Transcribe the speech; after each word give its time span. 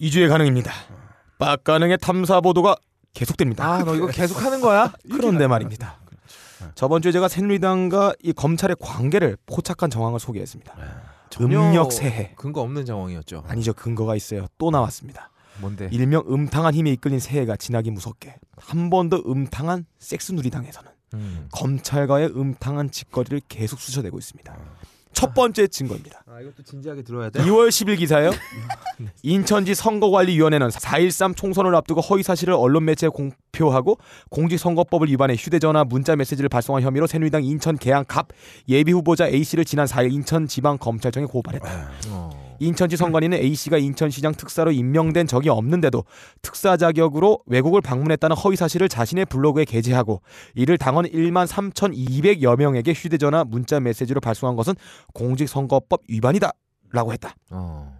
2주의 0.00 0.28
가능입니다. 0.28 0.72
빡가능의 1.38 1.98
탐사 1.98 2.40
보도가 2.40 2.76
계속됩니다. 3.12 3.64
아, 3.64 3.84
너 3.84 3.94
이거 3.94 4.06
계속 4.06 4.42
하는 4.42 4.60
거야? 4.60 4.92
그런데 5.10 5.46
말입니다. 5.46 5.98
저번 6.74 7.02
주에 7.02 7.12
제가 7.12 7.28
새누리당과 7.28 8.14
이 8.22 8.32
검찰의 8.32 8.76
관계를 8.80 9.36
포착한 9.46 9.90
정황을 9.90 10.20
소개했습니다. 10.20 10.74
전혀 11.30 11.60
음력 11.60 11.92
새해 11.92 12.32
근거 12.36 12.60
없는 12.60 12.84
정황이었죠. 12.84 13.44
아니죠 13.46 13.72
근거가 13.72 14.16
있어요. 14.16 14.46
또 14.58 14.70
나왔습니다. 14.70 15.30
뭔데? 15.58 15.88
일명 15.92 16.24
음탕한 16.28 16.74
힘에 16.74 16.90
이끌린 16.92 17.18
새해가 17.20 17.56
지나기 17.56 17.90
무섭게 17.90 18.36
한 18.56 18.90
번 18.90 19.08
더 19.10 19.18
음탕한 19.26 19.86
섹스 19.98 20.32
누리당에서는 20.32 20.90
음. 21.14 21.48
검찰과의 21.52 22.28
음탕한 22.28 22.90
짓거리를 22.90 23.40
계속 23.48 23.80
수셔대고 23.80 24.18
있습니다. 24.18 24.56
첫 25.12 25.34
번째 25.34 25.66
증거입니다. 25.66 26.22
아, 26.26 26.40
이것도 26.40 26.62
진지하게 26.62 27.02
들어야 27.02 27.30
돼. 27.30 27.40
2월 27.42 27.68
10일 27.68 27.98
기사요. 27.98 28.30
인천지 29.22 29.74
선거관리위원회는 29.74 30.68
4.13 30.68 31.36
총선을 31.36 31.74
앞두고 31.74 32.00
허위 32.00 32.22
사실을 32.22 32.54
언론 32.54 32.84
매체에 32.84 33.08
공표하고 33.08 33.98
공직선거법을 34.30 35.08
위반해 35.08 35.34
휴대전화 35.34 35.84
문자 35.84 36.16
메시지를 36.16 36.48
발송한 36.48 36.82
혐의로 36.82 37.06
새누리당 37.06 37.44
인천 37.44 37.76
계양 37.76 38.04
갑 38.06 38.28
예비 38.68 38.92
후보자 38.92 39.26
A 39.28 39.42
씨를 39.44 39.64
지난 39.64 39.86
4일 39.86 40.12
인천 40.12 40.46
지방 40.46 40.78
검찰청에 40.78 41.26
고발했다. 41.26 41.90
어. 42.08 42.39
인천지 42.60 42.96
선관위는 42.96 43.38
A 43.38 43.54
씨가 43.54 43.78
인천시장 43.78 44.34
특사로 44.34 44.70
임명된 44.70 45.26
적이 45.26 45.48
없는데도 45.48 46.04
특사 46.42 46.76
자격으로 46.76 47.40
외국을 47.46 47.80
방문했다는 47.80 48.36
허위 48.36 48.54
사실을 48.54 48.88
자신의 48.88 49.24
블로그에 49.26 49.64
게재하고 49.64 50.22
이를 50.54 50.78
당원 50.78 51.06
1만 51.06 51.46
3,200여 51.46 52.56
명에게 52.56 52.92
휴대전화 52.92 53.44
문자 53.44 53.80
메시지로 53.80 54.20
발송한 54.20 54.56
것은 54.56 54.74
공직선거법 55.14 56.02
위반이다 56.08 56.52
라고 56.92 57.12
했다. 57.12 57.34
어. 57.50 57.98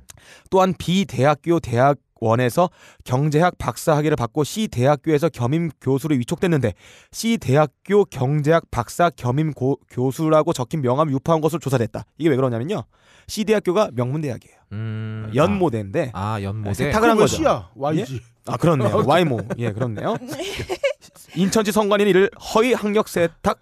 또한 0.51 0.75
B 0.77 1.07
대학교 1.07 1.59
대학 1.59 1.97
원에서 2.21 2.71
경제학 3.05 3.57
박사학위를 3.59 4.17
받고 4.17 4.45
C 4.45 4.69
대학교에서 4.69 5.29
겸임 5.29 5.71
교수로 5.81 6.15
위촉됐는데 6.17 6.75
C 7.11 7.39
대학교 7.39 8.05
경제학 8.05 8.71
박사 8.71 9.11
겸임 9.11 9.53
고- 9.53 9.79
교수라고 9.91 10.53
적힌 10.53 10.83
명함을 10.83 11.13
유포한 11.13 11.41
것으로 11.41 11.59
조사됐다. 11.59 12.05
이게 12.19 12.29
왜 12.29 12.37
그러냐면요. 12.37 12.85
C 13.27 13.45
대학교가 13.45 13.91
명문 13.95 14.21
대학이에요. 14.21 14.57
음. 14.73 15.31
연모대인데 15.35 16.11
아, 16.15 16.35
아 16.35 16.43
연모대. 16.43 16.75
세탁을 16.75 17.11
한 17.11 17.17
거죠. 17.17 17.37
C야 17.39 17.71
YG. 17.75 18.21
아 18.47 18.57
그렇네요. 18.57 19.03
Y모 19.07 19.41
예 19.59 19.73
그렇네요. 19.73 20.17
인천지 21.37 21.73
선관위는 21.73 22.11
이를 22.11 22.31
허위 22.55 22.73
학력 22.73 23.09
세탁 23.09 23.59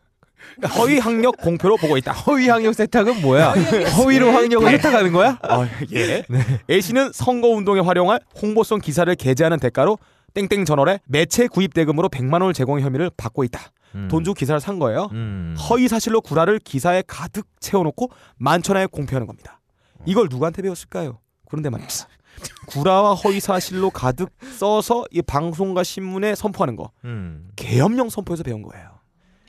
허위 0.77 0.98
학력 0.98 1.36
공표로 1.36 1.77
보고 1.77 1.97
있다. 1.97 2.12
허위 2.12 2.48
학력 2.48 2.75
세탁은 2.75 3.20
뭐야? 3.22 3.53
허위로 3.97 4.31
학력을 4.31 4.70
세탁하는 4.70 5.12
거야? 5.12 5.39
어, 5.42 5.67
예. 5.95 6.25
A 6.70 6.80
씨는 6.80 7.12
선거 7.12 7.48
운동에 7.48 7.80
활용할 7.80 8.20
홍보성 8.41 8.80
기사를 8.80 9.12
게재하는 9.14 9.58
대가로 9.58 9.98
땡땡 10.34 10.64
전월에 10.64 11.00
매체 11.06 11.47
구입 11.47 11.75
대금으로 11.75 12.08
100만 12.08 12.34
원을 12.34 12.53
제공 12.53 12.80
혐의를 12.80 13.11
받고 13.17 13.45
있다. 13.45 13.61
음. 13.95 14.08
돈 14.11 14.25
주고 14.25 14.34
기사를 14.34 14.61
산 14.61 14.78
거예요. 14.78 15.08
음. 15.12 15.56
허위 15.69 15.89
사실로 15.89 16.20
구라를 16.20 16.58
기사에 16.58 17.02
가득 17.06 17.47
채워놓고 17.61 18.11
만천하에 18.36 18.86
공표하는 18.86 19.27
겁니다. 19.27 19.61
이걸 20.06 20.28
누구한테 20.30 20.62
배웠을까요? 20.62 21.19
그런데 21.48 21.70
말입니다. 21.70 22.06
구라와 22.67 23.14
허위 23.14 23.41
사실로 23.41 23.91
가득 23.91 24.30
써서 24.58 25.05
이 25.11 25.23
방송과 25.23 25.83
신문에 25.83 26.34
선포하는 26.34 26.77
거 26.77 26.91
음. 27.05 27.48
계엄령 27.56 28.11
선포에서 28.11 28.42
배운 28.42 28.62
거예요. 28.62 28.97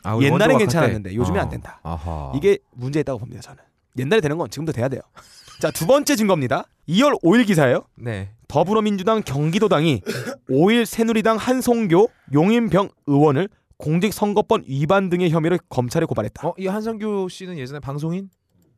아, 0.03 0.17
옛날엔 0.21 0.57
괜찮았는데. 0.57 1.13
요즘에 1.15 1.39
어. 1.39 1.41
안 1.41 1.49
된다. 1.49 1.79
아하. 1.83 2.31
이게 2.35 2.57
문제 2.71 2.99
있다고 3.01 3.19
봅니다. 3.19 3.41
저는 3.41 3.57
옛날에 3.97 4.21
되는 4.21 4.37
건 4.37 4.49
지금도 4.49 4.71
돼야 4.71 4.87
돼요. 4.87 5.01
자 5.59 5.71
두 5.71 5.85
번째 5.85 6.15
증거입니다. 6.15 6.63
2월 6.87 7.21
5일 7.21 7.45
기사예요. 7.45 7.83
네. 7.95 8.29
더불어민주당 8.47 9.21
경기도당이 9.23 10.01
5일 10.49 10.85
새누리당 10.85 11.37
한송교 11.37 12.09
용인병 12.33 12.89
의원을 13.07 13.49
공직선거법 13.77 14.61
위반 14.67 15.09
등의 15.09 15.29
혐의로 15.31 15.57
검찰에 15.69 16.05
고발했다. 16.05 16.47
어, 16.47 16.53
이 16.57 16.67
한성규 16.67 17.27
씨는 17.29 17.57
예전에 17.57 17.79
방송인? 17.79 18.29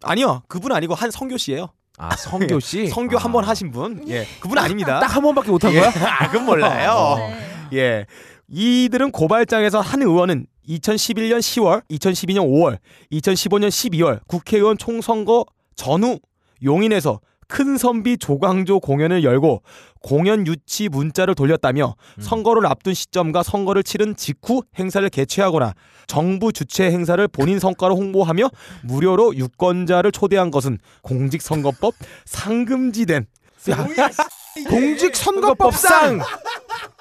아니요, 0.04 0.42
그분 0.48 0.72
아니고 0.72 0.94
한성교 0.96 1.38
씨예요. 1.38 1.68
아, 1.98 2.16
성교 2.16 2.60
씨. 2.60 2.88
성교 2.90 3.18
아. 3.18 3.22
한번 3.22 3.44
하신 3.44 3.72
분. 3.72 4.04
예, 4.10 4.26
그분 4.40 4.58
아닙니다. 4.58 5.00
딱 5.00 5.16
한 5.16 5.22
번밖에 5.24 5.52
못한 5.52 5.72
예. 5.74 5.80
거야? 5.80 5.90
아, 6.20 6.28
그건 6.32 6.46
몰라요. 6.46 7.16
네. 7.18 7.78
예. 7.78 8.06
이들은 8.48 9.12
고발장에서 9.12 9.80
한 9.80 10.02
의원은 10.02 10.46
2011년 10.68 11.40
10월, 11.40 11.84
2012년 11.90 12.48
5월, 12.48 12.78
2015년 13.12 13.70
12월 13.70 14.20
국회의원 14.28 14.78
총선거 14.78 15.46
전후 15.76 16.20
용인에서 16.64 17.20
큰 17.52 17.78
선비 17.78 18.18
조광조 18.18 18.80
공연을 18.80 19.26
열고 19.26 19.62
공연 20.02 20.48
유치 20.48 20.88
문자를 20.88 21.36
돌렸다며 21.36 21.96
음. 22.18 22.22
선거를 22.22 22.66
앞둔 22.66 22.94
시점과 22.94 23.44
선거를 23.44 23.84
치른 23.84 24.16
직후 24.16 24.64
행사를 24.80 25.08
개최하거나 25.10 25.74
정부 26.08 26.54
주최 26.54 26.86
행사를 26.86 27.28
본인 27.28 27.60
성과로 27.60 27.98
홍보하며 27.98 28.50
무료로 28.84 29.36
유권자를 29.36 30.14
초대한 30.14 30.50
것은 30.50 30.80
공직선거법 31.02 31.94
상금지된 32.26 33.26
공직선거법상 34.70 36.22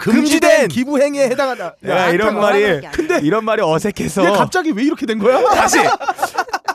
금지된 0.01 0.69
기부 0.69 1.01
행위에 1.01 1.25
해당한다. 1.29 1.75
야, 1.89 2.09
이런 2.09 2.35
뭐라고 2.35 2.41
말이. 2.41 2.81
근데 2.93 3.21
이런 3.23 3.45
말이 3.45 3.63
어색해서 3.63 4.23
근데 4.23 4.37
갑자기 4.37 4.71
왜 4.75 4.83
이렇게 4.85 5.05
된 5.07 5.19
거야? 5.19 5.43
다시 5.51 5.79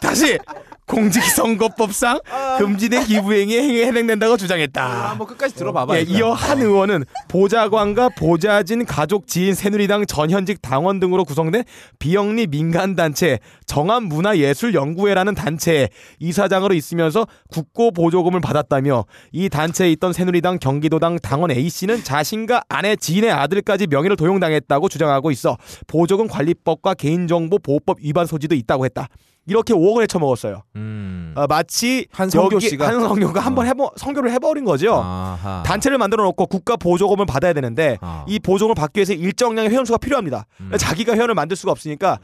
다시 0.01 0.37
공직선거법상 0.85 2.19
금지된 2.57 3.05
기부행위에 3.05 3.61
행위에 3.61 3.87
해당된다고 3.87 4.37
주장했다. 4.37 4.83
아, 4.83 5.09
한번 5.11 5.27
끝까지 5.27 5.55
들어봐봐. 5.55 5.97
예. 5.97 6.01
이어 6.01 6.31
한 6.31 6.59
의원은 6.61 7.05
보좌관과 7.27 8.09
보좌진 8.09 8.85
가족 8.85 9.27
지인 9.27 9.53
새누리당 9.53 10.05
전현직 10.05 10.61
당원 10.61 10.99
등으로 10.99 11.25
구성된 11.25 11.63
비영리 11.99 12.47
민간 12.47 12.95
단체 12.95 13.39
정한문화예술연구회라는 13.65 15.35
단체에 15.35 15.89
이사장으로 16.19 16.73
있으면서 16.73 17.27
국고 17.49 17.91
보조금을 17.91 18.41
받았다며 18.41 19.05
이 19.31 19.49
단체에 19.49 19.91
있던 19.93 20.13
새누리당 20.13 20.59
경기도당 20.59 21.19
당원 21.19 21.51
A씨는 21.51 22.03
자신과 22.03 22.63
아내 22.69 22.95
지인의 22.95 23.31
아들까지 23.31 23.87
명의를 23.87 24.15
도용당했다고 24.15 24.89
주장하고 24.89 25.31
있어 25.31 25.57
보조금 25.87 26.27
관리법과 26.27 26.93
개인정보 26.95 27.59
보호법 27.59 27.97
위반 28.01 28.25
소지도 28.25 28.55
있다고 28.55 28.85
했다. 28.85 29.07
이렇게 29.47 29.73
5억을 29.73 30.01
헤쳐먹었어요. 30.03 30.63
음. 30.75 31.33
어, 31.35 31.45
마치 31.47 32.07
한성교 32.11 32.59
씨가? 32.59 32.87
한성교가 32.87 33.39
한번 33.39 33.65
어. 33.65 33.67
해버 33.67 33.91
성교를 33.95 34.31
해버린 34.31 34.65
거죠. 34.65 34.95
아하. 34.95 35.63
단체를 35.65 35.97
만들어 35.97 36.23
놓고 36.23 36.47
국가 36.47 36.75
보조금을 36.75 37.25
받아야 37.25 37.53
되는데 37.53 37.97
아. 38.01 38.25
이 38.27 38.39
보조금을 38.39 38.75
받기 38.75 38.99
위해서 38.99 39.13
일정량의 39.13 39.69
회원수가 39.69 39.97
필요합니다. 39.99 40.45
음. 40.61 40.71
자기가 40.77 41.13
회원을 41.13 41.35
만들 41.35 41.55
수가 41.57 41.71
없으니까 41.71 42.19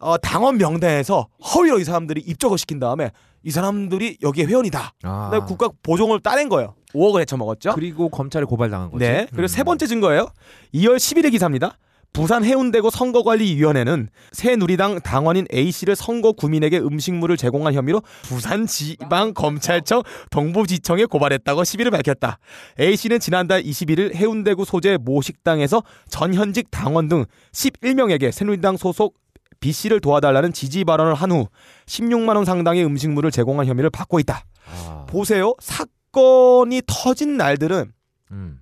어, 0.00 0.16
당원 0.18 0.58
명단에서 0.58 1.28
허위로 1.54 1.78
이 1.78 1.84
사람들이 1.84 2.20
입적을 2.20 2.58
시킨 2.58 2.78
다음에 2.78 3.10
이 3.42 3.50
사람들이 3.50 4.18
여기에 4.22 4.46
회원이다. 4.46 4.92
아. 5.04 5.44
국가 5.46 5.70
보조금을 5.82 6.20
따낸 6.20 6.48
거예요. 6.48 6.74
5억을 6.94 7.20
헤쳐먹었죠. 7.20 7.72
그리고 7.74 8.08
검찰에 8.08 8.44
고발당한 8.44 8.90
거지. 8.90 9.04
네. 9.04 9.26
그리고 9.30 9.42
음. 9.44 9.46
세 9.46 9.62
번째 9.62 9.86
증거예요. 9.86 10.28
2월 10.74 10.96
11일 10.96 11.30
기사입니다. 11.30 11.78
부산 12.12 12.44
해운대구 12.44 12.90
선거관리위원회는 12.90 14.08
새누리당 14.32 15.00
당원인 15.02 15.46
A 15.54 15.70
씨를 15.70 15.94
선거 15.94 16.32
구민에게 16.32 16.78
음식물을 16.78 17.36
제공한 17.36 17.74
혐의로 17.74 18.02
부산지방검찰청 18.24 20.02
동부지청에 20.30 21.04
고발했다고 21.04 21.62
11일 21.62 21.90
밝혔다. 21.92 22.38
A 22.80 22.96
씨는 22.96 23.20
지난달 23.20 23.62
21일 23.62 24.14
해운대구 24.14 24.64
소재 24.64 24.96
모 25.00 25.22
식당에서 25.22 25.82
전현직 26.08 26.70
당원 26.70 27.08
등 27.08 27.24
11명에게 27.52 28.32
새누리당 28.32 28.76
소속 28.78 29.14
B 29.60 29.72
씨를 29.72 30.00
도와달라는 30.00 30.52
지지 30.52 30.84
발언을 30.84 31.14
한 31.14 31.30
후 31.30 31.46
16만 31.86 32.36
원 32.36 32.44
상당의 32.44 32.84
음식물을 32.84 33.30
제공한 33.30 33.66
혐의를 33.66 33.90
받고 33.90 34.18
있다. 34.20 34.44
아. 34.66 35.06
보세요. 35.08 35.54
사건이 35.60 36.82
터진 36.86 37.36
날들은 37.36 37.92
음. 38.32 38.60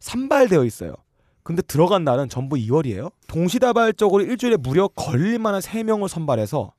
산발되어 0.00 0.64
있어요. 0.64 0.94
근데 1.48 1.62
들어간 1.62 2.04
날은 2.04 2.28
전부 2.28 2.56
2월이에요. 2.56 3.10
동시다발적으로 3.26 4.22
일주일에 4.22 4.58
무려 4.58 4.86
걸릴 4.86 5.38
만한 5.38 5.62
3명을 5.62 6.06
선발해서 6.06 6.74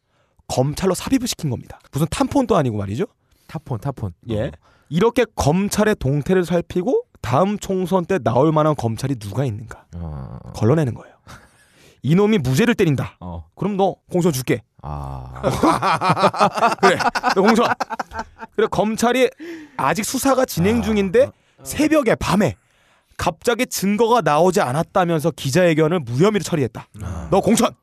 검찰로 0.47 0.93
삽입을 0.93 1.27
시킨 1.27 1.49
겁니다. 1.49 1.79
무슨 1.91 2.05
탐폰도 2.11 2.55
아니고 2.55 2.77
말이죠. 2.77 3.05
타폰 3.47 3.79
타폰. 3.79 4.13
예. 4.29 4.43
어. 4.43 4.51
이렇게 4.89 5.25
검찰의 5.35 5.95
동태를 5.95 6.45
살피고 6.45 7.01
다음 7.19 7.57
총선 7.57 8.05
때 8.05 8.19
나올 8.19 8.51
만한 8.51 8.75
검찰이 8.75 9.15
누가 9.15 9.43
있는가 9.43 9.85
어. 9.95 10.37
걸러내는 10.53 10.93
거예요. 10.93 11.15
이놈이 12.03 12.37
무죄를 12.37 12.75
때린다. 12.75 13.17
어. 13.21 13.47
그럼 13.55 13.75
너 13.75 13.95
공천 14.11 14.31
줄게. 14.31 14.61
아. 14.83 15.41
그래. 16.79 16.99
너 17.33 17.41
공천. 17.41 17.65
그래 18.55 18.67
검찰이 18.69 19.31
아직 19.77 20.05
수사가 20.05 20.45
진행 20.45 20.83
중인데 20.83 21.31
새벽에 21.63 22.13
밤에 22.13 22.55
갑자기 23.19 23.67
증거가 23.67 24.21
나오지 24.21 24.61
않았다면서 24.61 25.31
기자회견을 25.31 25.99
무혐의로 25.99 26.41
처리했다. 26.41 26.87
너 27.29 27.41
공천. 27.41 27.75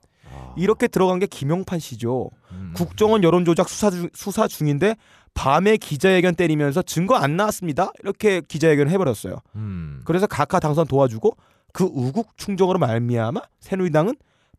이렇게 0.56 0.88
들어간 0.88 1.18
게 1.18 1.26
김용판 1.26 1.78
씨죠. 1.78 2.30
음. 2.52 2.72
국정원 2.74 3.22
여론조작 3.22 3.68
수사, 3.68 3.90
중, 3.90 4.08
수사 4.14 4.48
중인데 4.48 4.96
밤에 5.34 5.76
기자회견 5.76 6.34
때리면서 6.36 6.80
증거 6.80 7.16
안 7.16 7.36
나왔습니다. 7.36 7.92
이렇게 8.02 8.40
기자회견을 8.40 8.90
해버렸어요. 8.92 9.36
음. 9.56 10.00
그래서 10.06 10.26
각하 10.26 10.58
당선 10.58 10.86
도와주고 10.86 11.36
그 11.74 11.84
우국 11.84 12.38
충정으로 12.38 12.78
말미암아 12.78 13.42
새누리당은 13.60 14.16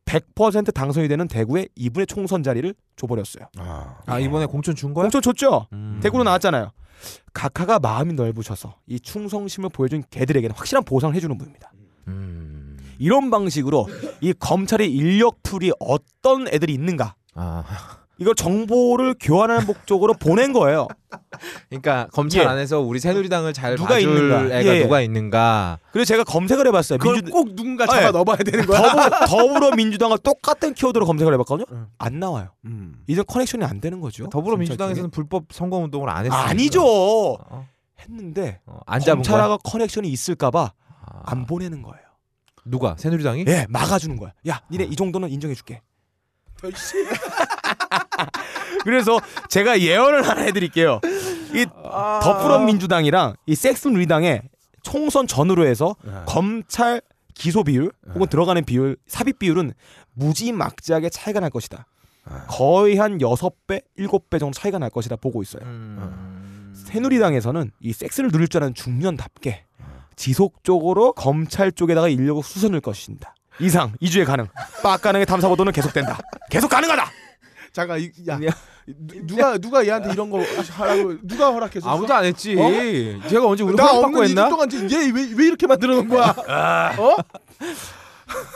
100% 0.07 0.74
당선이 0.74 1.07
되는 1.07 1.27
대구의 1.27 1.69
2분의 1.77 2.07
총선 2.07 2.42
자리를 2.42 2.74
줘버렸어요. 2.95 3.45
아. 3.59 3.98
아 4.06 4.19
이번에 4.19 4.45
공천 4.45 4.74
준 4.74 4.94
거야? 4.94 5.04
공천 5.04 5.21
줬죠. 5.21 5.68
음. 5.74 6.00
대구로 6.01 6.24
나왔잖아요. 6.24 6.71
각하가 7.33 7.77
마음이 7.77 8.13
넓으셔서 8.13 8.77
이 8.88 9.00
충성심을 9.00 9.69
보여준 9.69 10.04
개들에게는 10.09 10.56
확실한 10.56 10.83
보상을 10.83 11.13
해주는 11.13 11.38
분입니다. 11.38 11.71
음. 12.07 12.77
이런 12.98 13.30
방식으로 13.30 13.88
이 14.21 14.33
검찰의 14.33 14.92
인력풀이 14.92 15.71
어떤 15.80 16.48
애들이 16.48 16.74
있는가 16.74 17.15
아 17.36 17.63
이걸 18.19 18.34
정보를 18.36 19.16
교환하는 19.19 19.66
목적으로 19.68 20.14
보낸 20.14 20.54
거예요. 20.54 20.88
그러니까 21.69 22.08
검찰 22.12 22.44
예. 22.44 22.48
안에서 22.48 22.80
우리 22.80 23.00
새누리당을 23.00 23.54
잘 23.54 23.75
누가 23.75 23.90
봐줄 23.96 24.10
있는가? 24.10 24.56
애가 24.58 24.64
예, 24.74 24.78
예. 24.78 24.84
누가 24.84 25.02
있는가? 25.02 25.80
그래서 25.92 26.08
제가 26.08 26.24
검색을 26.24 26.68
해봤어요. 26.68 27.00
그걸 27.00 27.16
민주 27.16 27.31
꼭 27.31 27.56
누군가 27.56 27.84
아, 27.84 27.88
잡아 27.88 28.08
예. 28.08 28.12
넣어봐야 28.12 28.38
되는 28.38 28.66
거야. 28.66 28.81
더불어, 28.81 29.10
더불어 29.28 29.75
민주당과 29.75 30.18
똑같은 30.18 30.74
키워드로 30.74 31.06
검색을 31.06 31.34
해봤거든요. 31.34 31.66
응. 31.72 31.88
안 31.98 32.19
나와요. 32.19 32.50
음. 32.66 32.96
이제 33.08 33.22
커넥션이 33.22 33.64
안 33.64 33.80
되는 33.80 34.02
거죠. 34.02 34.28
더불어민주당에서는 34.30 35.12
불법 35.12 35.46
선거 35.52 35.78
운동을 35.78 36.10
안 36.10 36.25
했어요. 36.25 36.40
아니죠. 36.40 36.84
어, 36.84 37.68
했는데 38.02 38.60
어, 38.66 38.80
안 38.86 39.00
잡은 39.00 39.22
거야. 39.22 39.31
검찰하고 39.31 39.58
커넥션이 39.60 40.10
있을까봐 40.10 40.72
아, 41.06 41.22
안 41.25 41.46
보내는 41.46 41.84
거예요. 41.84 42.02
누가 42.66 42.96
새누리당이? 42.98 43.46
예, 43.48 43.66
막아주는 43.69 44.18
거야. 44.18 44.34
야, 44.50 44.62
니네 44.72 44.86
이 44.86 44.96
정도는 44.96 45.30
인정해줄게. 45.30 45.81
그래서 48.83 49.19
제가 49.50 49.80
예언을 49.80 50.27
하나 50.27 50.42
해드릴게요. 50.42 51.00
이 51.54 51.65
아. 51.83 52.19
더불어 52.21 52.59
민주당이랑 52.59 53.36
이 53.45 53.56
섹스누리당의 53.56 54.44
총선 54.81 55.27
전후로 55.27 55.68
해서 55.68 55.95
아. 56.07 56.25
검찰 56.25 57.01
기소 57.33 57.63
비율 57.63 57.92
혹은 58.13 58.27
들어가는 58.27 58.63
비율 58.65 58.98
삽입 59.07 59.39
비율은 59.39 59.74
무지막지하게 60.13 61.09
차이가 61.09 61.39
날 61.39 61.50
것이다. 61.50 61.86
거의 62.48 62.98
한 62.98 63.19
6배, 63.19 63.83
7배 63.98 64.39
정도 64.39 64.51
차이가 64.51 64.80
날 64.80 64.89
것이다 64.89 65.15
보고 65.15 65.42
있어요. 65.42 65.63
음. 65.63 66.74
새누리당에서는 66.75 67.71
이 67.80 67.94
섹스를 67.94 68.31
누릴 68.31 68.48
줄 68.48 68.63
아는 68.63 68.74
중년답게 68.74 69.63
지속적으로 70.15 71.13
검찰 71.13 71.71
쪽에다가 71.71 72.09
인력을 72.09 72.42
수선할 72.44 72.81
것입니다. 72.81 73.36
이상 73.59 73.94
2주에 74.01 74.25
가능. 74.25 74.48
빡 74.83 75.01
가능의 75.01 75.25
탐사 75.25 75.48
보도는 75.50 75.71
계속된다. 75.71 76.18
계속 76.50 76.69
가능하다. 76.69 77.09
잠깐 77.74 78.00
이- 78.00 78.12
야 78.27 78.39
누- 78.88 79.27
누가 79.27 79.57
누가 79.57 79.86
얘한테 79.86 80.12
이런 80.13 80.30
거 80.30 80.39
하라고 80.71 81.15
누가 81.24 81.51
허락해줬어? 81.51 81.89
아무도 81.89 82.13
안 82.13 82.25
했지. 82.25 82.56
어? 82.57 83.27
제가 83.27 83.45
언제 83.48 83.63
우리 83.63 83.75
나 83.75 83.83
허락 83.83 83.95
없는 84.06 84.12
받고 84.13 84.25
2주 84.25 84.30
했나? 84.30 84.50
동안 84.50 84.69
얘왜 84.71 85.33
왜 85.36 85.45
이렇게 85.45 85.68
만들어 85.68 85.95
놓은 85.95 86.07
거야? 86.07 86.36
어? 86.98 87.15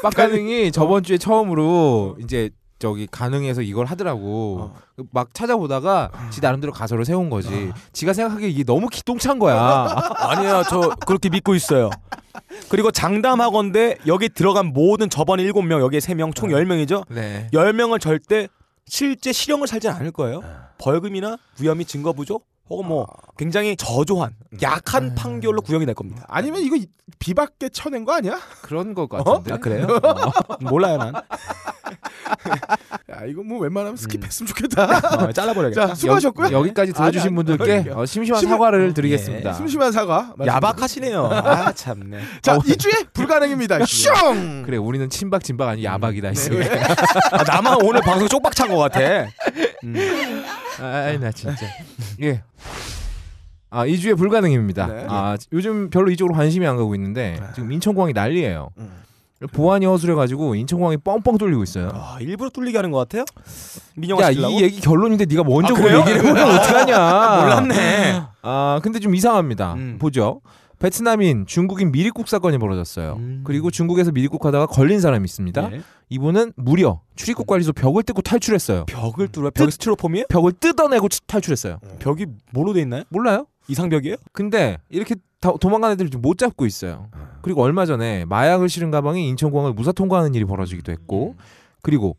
빡가능이 0.03 0.71
저번 0.71 1.03
주에 1.03 1.17
처음으로 1.17 2.17
이제 2.21 2.49
저기 2.79 3.07
가능해서 3.09 3.61
이걸 3.61 3.85
하더라고. 3.85 4.73
막 5.11 5.33
찾아보다가 5.33 6.09
지 6.31 6.41
나름대로 6.41 6.73
가설을 6.73 7.05
세운 7.05 7.29
거지. 7.29 7.71
지가 7.93 8.13
생각하기에 8.13 8.49
이게 8.49 8.63
너무 8.63 8.87
기똥찬 8.87 9.37
거야. 9.39 9.85
아니야, 10.17 10.63
저 10.63 10.89
그렇게 11.05 11.29
믿고 11.29 11.53
있어요. 11.55 11.89
그리고 12.71 12.89
장담하건대 12.89 13.97
여기 14.07 14.29
들어간 14.29 14.67
모든 14.67 15.09
저번에 15.09 15.43
7명, 15.43 15.81
여기에 15.81 15.99
3명, 15.99 16.33
총 16.33 16.51
10명이죠. 16.51 17.03
네. 17.09 17.49
10명을 17.51 17.99
절대 17.99 18.47
실제 18.85 19.33
실형을 19.33 19.67
살진 19.67 19.89
않을 19.89 20.11
거예요. 20.11 20.41
벌금이나 20.77 21.37
무혐의 21.57 21.83
증거 21.83 22.13
부족 22.13 22.47
혹은 22.71 22.87
뭐 22.87 23.05
굉장히 23.37 23.75
저조한 23.75 24.31
약한 24.61 25.13
판결로 25.13 25.61
구형이 25.61 25.85
될 25.85 25.93
겁니다. 25.93 26.23
아니면 26.29 26.61
이거 26.61 26.77
비박계 27.19 27.67
쳐낸 27.69 28.05
거 28.05 28.13
아니야? 28.13 28.39
그런 28.61 28.93
것 28.93 29.09
같은데. 29.09 29.53
아, 29.53 29.57
그래요? 29.57 29.87
몰라요, 30.61 30.95
난. 30.97 31.13
야 33.11 33.25
이거 33.27 33.43
뭐 33.43 33.59
웬만하면 33.59 33.95
스킵했으면 33.97 34.47
좋겠다. 34.47 34.85
어, 35.25 35.31
잘라버려야겠다. 35.33 35.87
자 35.87 35.95
수고하셨고요. 35.95 36.51
여 36.51 36.63
기, 36.63 36.73
까지 36.73 36.93
들어주신 36.93 37.27
아니, 37.27 37.27
아니, 37.27 37.35
분들께 37.57 37.91
어, 37.91 38.05
심심한 38.05 38.39
심- 38.39 38.49
사과를 38.49 38.93
드리겠습니다. 38.93 39.51
심심한 39.53 39.91
사과. 39.91 40.33
야박하시네요. 40.45 41.25
아 41.25 41.73
참네. 41.73 42.19
자 42.41 42.57
2주에 42.57 43.11
불가능입니다. 43.13 43.85
슝. 43.85 44.63
그래, 44.65 44.77
우리는 44.77 45.09
친박 45.09 45.43
진박 45.43 45.67
아니 45.67 45.83
야박이다. 45.83 46.29
네. 46.29 46.33
씨. 46.35 46.49
아, 47.31 47.43
나만 47.43 47.79
오늘 47.83 47.99
방송 48.01 48.29
쪽박 48.29 48.55
찬 48.55 48.69
것 48.69 48.77
같아. 48.77 48.99
음. 49.83 50.43
아이 50.81 51.19
나 51.19 51.31
진짜. 51.31 51.65
예. 52.21 52.41
아 53.69 53.85
이주에 53.85 54.13
불가능입니다. 54.15 54.87
네. 54.87 55.05
아 55.07 55.37
요즘 55.53 55.89
별로 55.89 56.11
이쪽으로 56.11 56.35
관심이 56.35 56.65
안 56.67 56.75
가고 56.77 56.93
있는데 56.95 57.39
지금 57.55 57.71
인천공항이 57.71 58.13
난리예요. 58.13 58.69
보안이 59.53 59.85
허술해가지고 59.87 60.53
인천공항이 60.55 60.97
뻥뻥 60.97 61.37
뚫리고 61.39 61.63
있어요. 61.63 61.89
아, 61.95 62.17
일부러 62.21 62.51
뚫리게 62.51 62.77
하는 62.77 62.91
것 62.91 62.99
같아요? 62.99 63.25
민영화 63.95 64.23
야 64.25 64.27
시키려고? 64.31 64.53
이 64.53 64.61
얘기 64.61 64.79
결론인데 64.81 65.25
네가 65.25 65.43
먼저 65.43 65.73
아, 65.73 65.77
그 65.77 65.81
그래요? 65.81 65.99
얘기를 66.01 66.17
해보면 66.19 66.59
어떡하냐? 66.59 67.41
몰랐네. 67.41 68.21
아 68.43 68.79
근데 68.83 68.99
좀 68.99 69.15
이상합니다. 69.15 69.73
음. 69.73 69.97
보죠. 69.99 70.41
베트남인 70.81 71.45
중국인 71.45 71.91
미립국 71.91 72.27
사건이 72.27 72.57
벌어졌어요. 72.57 73.13
음. 73.19 73.41
그리고 73.43 73.69
중국에서 73.69 74.11
미립국 74.11 74.43
하다가 74.45 74.65
걸린 74.65 74.99
사람이 74.99 75.23
있습니다. 75.25 75.73
예. 75.73 75.81
이분은 76.09 76.53
무려 76.55 77.01
출입국 77.15 77.45
관리소 77.47 77.71
벽을 77.73 78.03
뜯고 78.03 78.21
탈출했어요. 78.23 78.85
벽을 78.87 79.27
뚫어 79.27 79.51
벽이 79.51 79.71
스티로폼이에요? 79.71 80.25
벽을 80.29 80.53
뜯어내고 80.53 81.07
치- 81.09 81.25
탈출했어요. 81.27 81.77
벽이 81.99 82.25
뭐로 82.51 82.73
돼 82.73 82.81
있나요? 82.81 83.03
몰라요? 83.09 83.45
이상벽이에요? 83.67 84.15
근데 84.33 84.77
이렇게 84.89 85.15
다- 85.39 85.53
도망간 85.59 85.91
애들을 85.91 86.09
좀못 86.09 86.37
잡고 86.37 86.65
있어요. 86.65 87.09
그리고 87.41 87.61
얼마 87.61 87.85
전에 87.85 88.25
마약을 88.25 88.67
실은 88.67 88.91
가방이 88.91 89.27
인천공항을 89.29 89.73
무사 89.73 89.91
통과하는 89.91 90.33
일이 90.35 90.45
벌어지기도 90.45 90.91
했고, 90.91 91.35
그리고 91.81 92.17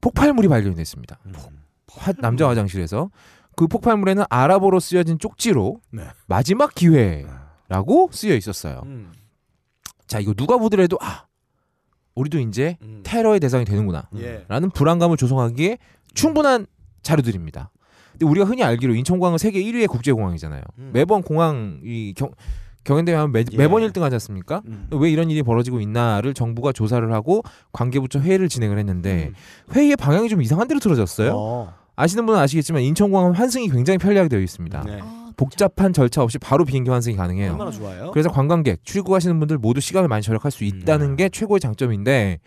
폭발물이 0.00 0.48
발견이 0.48 0.74
됐습니다. 0.76 1.18
화- 1.92 2.12
남자 2.14 2.48
화장실에서 2.48 3.10
그 3.56 3.66
폭발물에는 3.66 4.24
아랍어로 4.30 4.78
쓰여진 4.80 5.18
쪽지로 5.18 5.80
네. 5.90 6.04
마지막 6.26 6.74
기회 6.74 7.26
라고 7.68 8.08
쓰여 8.12 8.34
있었어요. 8.34 8.80
음. 8.84 9.12
자 10.06 10.20
이거 10.20 10.32
누가 10.34 10.56
보더라도 10.56 10.98
아 11.00 11.26
우리도 12.14 12.40
이제 12.40 12.76
음. 12.82 13.00
테러의 13.04 13.40
대상이 13.40 13.64
되는구나. 13.64 14.08
예. 14.16 14.44
라는 14.48 14.70
불안감을 14.70 15.16
조성하기에 15.16 15.78
충분한 16.14 16.66
자료들입니다. 17.02 17.70
근데 18.12 18.26
우리가 18.26 18.46
흔히 18.46 18.64
알기로 18.64 18.94
인천공항은 18.94 19.38
세계 19.38 19.62
1위의 19.62 19.86
국제공항이잖아요. 19.88 20.62
음. 20.78 20.90
매번 20.92 21.22
공항 21.22 21.80
이 21.84 22.12
경, 22.16 22.30
경연대회 22.84 23.14
하면 23.16 23.32
매, 23.32 23.44
예. 23.52 23.56
매번 23.56 23.82
1등 23.82 24.00
하지 24.00 24.14
않습니까? 24.16 24.62
음. 24.66 24.88
왜 24.90 25.10
이런 25.10 25.30
일이 25.30 25.42
벌어지고 25.42 25.80
있나를 25.80 26.34
정부가 26.34 26.72
조사를 26.72 27.12
하고 27.12 27.42
관계부처 27.72 28.20
회의를 28.20 28.48
진행을 28.48 28.78
했는데 28.78 29.28
음. 29.28 29.74
회의의 29.74 29.96
방향이 29.96 30.28
좀 30.28 30.42
이상한 30.42 30.66
데로 30.66 30.80
틀어졌어요. 30.80 31.32
어. 31.36 31.74
아시는 31.96 32.26
분은 32.26 32.40
아시겠지만 32.40 32.82
인천공항은 32.82 33.34
환승이 33.34 33.68
굉장히 33.68 33.98
편리하게 33.98 34.28
되어 34.28 34.40
있습니다. 34.40 34.84
네. 34.84 35.00
아, 35.38 35.44
복잡한 35.44 35.92
절차 35.92 36.22
없이 36.22 36.38
바로 36.38 36.64
비행기 36.64 36.90
환승이 36.90 37.16
가능해요. 37.16 37.52
얼마나 37.52 37.70
좋아요? 37.70 38.10
그래서 38.10 38.28
관광객, 38.28 38.84
출국하시는 38.84 39.38
분들 39.38 39.58
모두 39.58 39.80
시간을 39.80 40.08
많이 40.08 40.22
절약할 40.22 40.50
수 40.50 40.64
있다는 40.64 41.10
음. 41.10 41.16
게 41.16 41.28
최고의 41.28 41.60
장점인데 41.60 42.40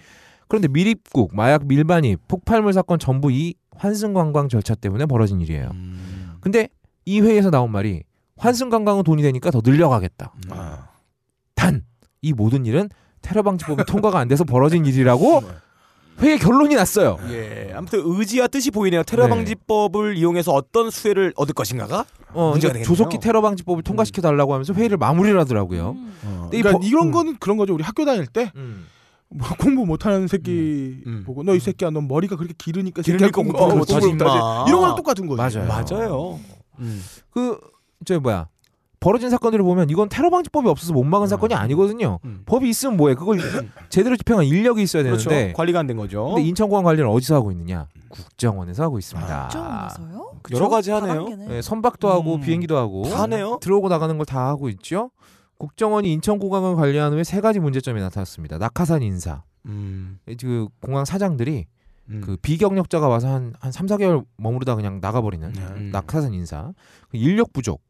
그런데 0.48 0.68
미립국, 0.68 1.34
마약 1.34 1.66
밀반입, 1.66 2.28
폭발물 2.28 2.74
사건 2.74 3.00
전부 3.00 3.32
이 3.32 3.56
환승 3.78 4.14
관광 4.14 4.50
절차 4.50 4.76
때문에 4.76 5.06
벌어진 5.06 5.40
일이에요. 5.40 5.72
음. 5.74 6.34
근데 6.42 6.68
이 7.06 7.22
회의에서 7.22 7.50
나온 7.50 7.72
말이 7.72 8.04
환승 8.38 8.70
관광은 8.70 9.04
돈이 9.04 9.22
되니까 9.22 9.50
더 9.52 9.62
늘려가겠다. 9.64 10.34
아. 10.50 10.90
단이 11.56 12.34
모든 12.36 12.66
일은 12.66 12.90
테러 13.22 13.44
방지법이 13.44 13.86
통과가 13.86 14.20
안 14.20 14.28
돼서 14.28 14.44
벌어진 14.44 14.86
일이라고 14.86 15.42
회의 16.22 16.38
결론이 16.38 16.76
났어요. 16.76 17.18
예. 17.30 17.72
아무튼 17.76 18.02
의지와 18.06 18.48
뜻이 18.48 18.72
보이네요. 18.72 19.04
테러 19.04 19.24
네. 19.24 19.30
방지법을 19.30 20.18
이용해서 20.18 20.52
어떤 20.54 20.90
수혜를 20.90 21.34
얻을 21.36 21.54
것인가가? 21.54 22.06
어, 22.34 22.52
문제가 22.52 22.74
그러니까 22.74 22.74
되겠네요. 22.74 22.86
조속히 22.86 23.20
테러 23.20 23.42
방지법을 23.42 23.84
통과시켜 23.84 24.22
달라고 24.22 24.54
하면서 24.54 24.74
회의를 24.74 24.98
마무리를 24.98 25.40
하더라고요. 25.40 25.92
음. 25.98 26.14
근데 26.44 26.58
이 26.58 26.62
그러니까 26.62 26.80
버- 26.82 26.86
이런 26.88 27.08
음. 27.08 27.12
거는 27.12 27.38
그런 27.40 27.58
거죠. 27.58 27.74
우리 27.74 27.84
학교 27.84 28.06
다닐 28.06 28.28
때 28.28 28.52
음. 28.56 28.86
뭐 29.30 29.48
공부 29.60 29.86
못하는 29.86 30.28
새끼 30.28 31.02
음. 31.08 31.12
음. 31.20 31.24
보고 31.26 31.42
너 31.44 31.56
이 31.56 31.60
새끼야 31.60 31.90
너 31.90 32.02
머리가 32.02 32.36
그렇게 32.36 32.54
길으니까 32.58 33.02
길으니까 33.02 33.28
새끼야 33.28 33.32
공부 33.32 33.54
공부 33.58 33.78
못하지 33.78 34.08
못하지, 34.08 34.36
임마. 34.38 34.66
이런 34.68 34.82
거랑 34.82 34.96
똑같은 34.96 35.26
거죠. 35.28 35.60
맞아요. 35.60 35.68
맞아요. 35.68 36.40
음. 36.80 37.04
그 37.32 37.58
저기 38.06 38.20
뭐야 38.20 38.48
벌어진 39.02 39.30
사건들을 39.32 39.66
보면 39.66 39.90
이건 39.90 40.08
테러 40.10 40.30
방지법이 40.30 40.70
없어서 40.70 40.94
못 40.94 41.04
막은 41.04 41.28
사건이 41.28 41.56
아니거든요. 41.56 42.20
음. 42.24 42.44
법이 42.46 42.70
있으면 42.70 42.98
뭐해? 42.98 43.16
그걸 43.16 43.40
제대로 43.90 44.16
집행한 44.16 44.46
인력이 44.46 44.84
있어야 44.84 45.02
그렇죠. 45.04 45.28
되는데. 45.30 45.54
관리가 45.54 45.80
안 45.80 45.88
된 45.88 45.98
거죠. 45.98 46.28
근데 46.28 46.44
인천공항 46.44 46.84
관리는 46.86 47.10
어디서 47.10 47.34
하고 47.36 47.52
있느냐? 47.52 47.88
국정원에서 48.10 48.84
하고 48.84 49.00
있습니다. 49.00 49.44
국정원에서요? 49.48 50.32
그쵸? 50.44 50.56
여러 50.58 50.70
가지 50.70 50.92
하네요. 50.92 51.26
네, 51.48 51.62
선박도 51.64 52.10
하고 52.12 52.36
음. 52.36 52.42
비행기도 52.42 52.78
하고 52.78 53.04
다 53.10 53.24
하네요. 53.24 53.58
들어오고 53.62 53.90
나가는 53.90 54.16
걸 54.18 54.26
다 54.26 54.48
하고 54.48 54.70
있죠. 54.70 55.10
국정원이 55.58 56.12
인천공항을 56.14 56.76
관리하는 56.76 57.18
후에 57.18 57.24
세 57.24 57.42
가지 57.42 57.60
문제점이 57.60 58.00
나타났습니다. 58.00 58.60
낙하산 58.60 59.02
인사. 59.02 59.42
음. 59.66 60.20
그 60.40 60.68
공항 60.80 61.06
사장들이 61.06 61.66
음. 62.10 62.22
그 62.24 62.38
비경력자가 62.38 63.08
와서 63.08 63.30
한, 63.30 63.54
한 63.60 63.72
3, 63.72 63.88
4개월 63.88 64.26
머무르다 64.38 64.76
그냥 64.76 65.00
나가버리는 65.02 65.54
음. 65.56 65.90
낙하산 65.92 66.34
인사, 66.36 66.72
그 67.10 67.18
인력 67.18 67.52
부족, 67.54 67.82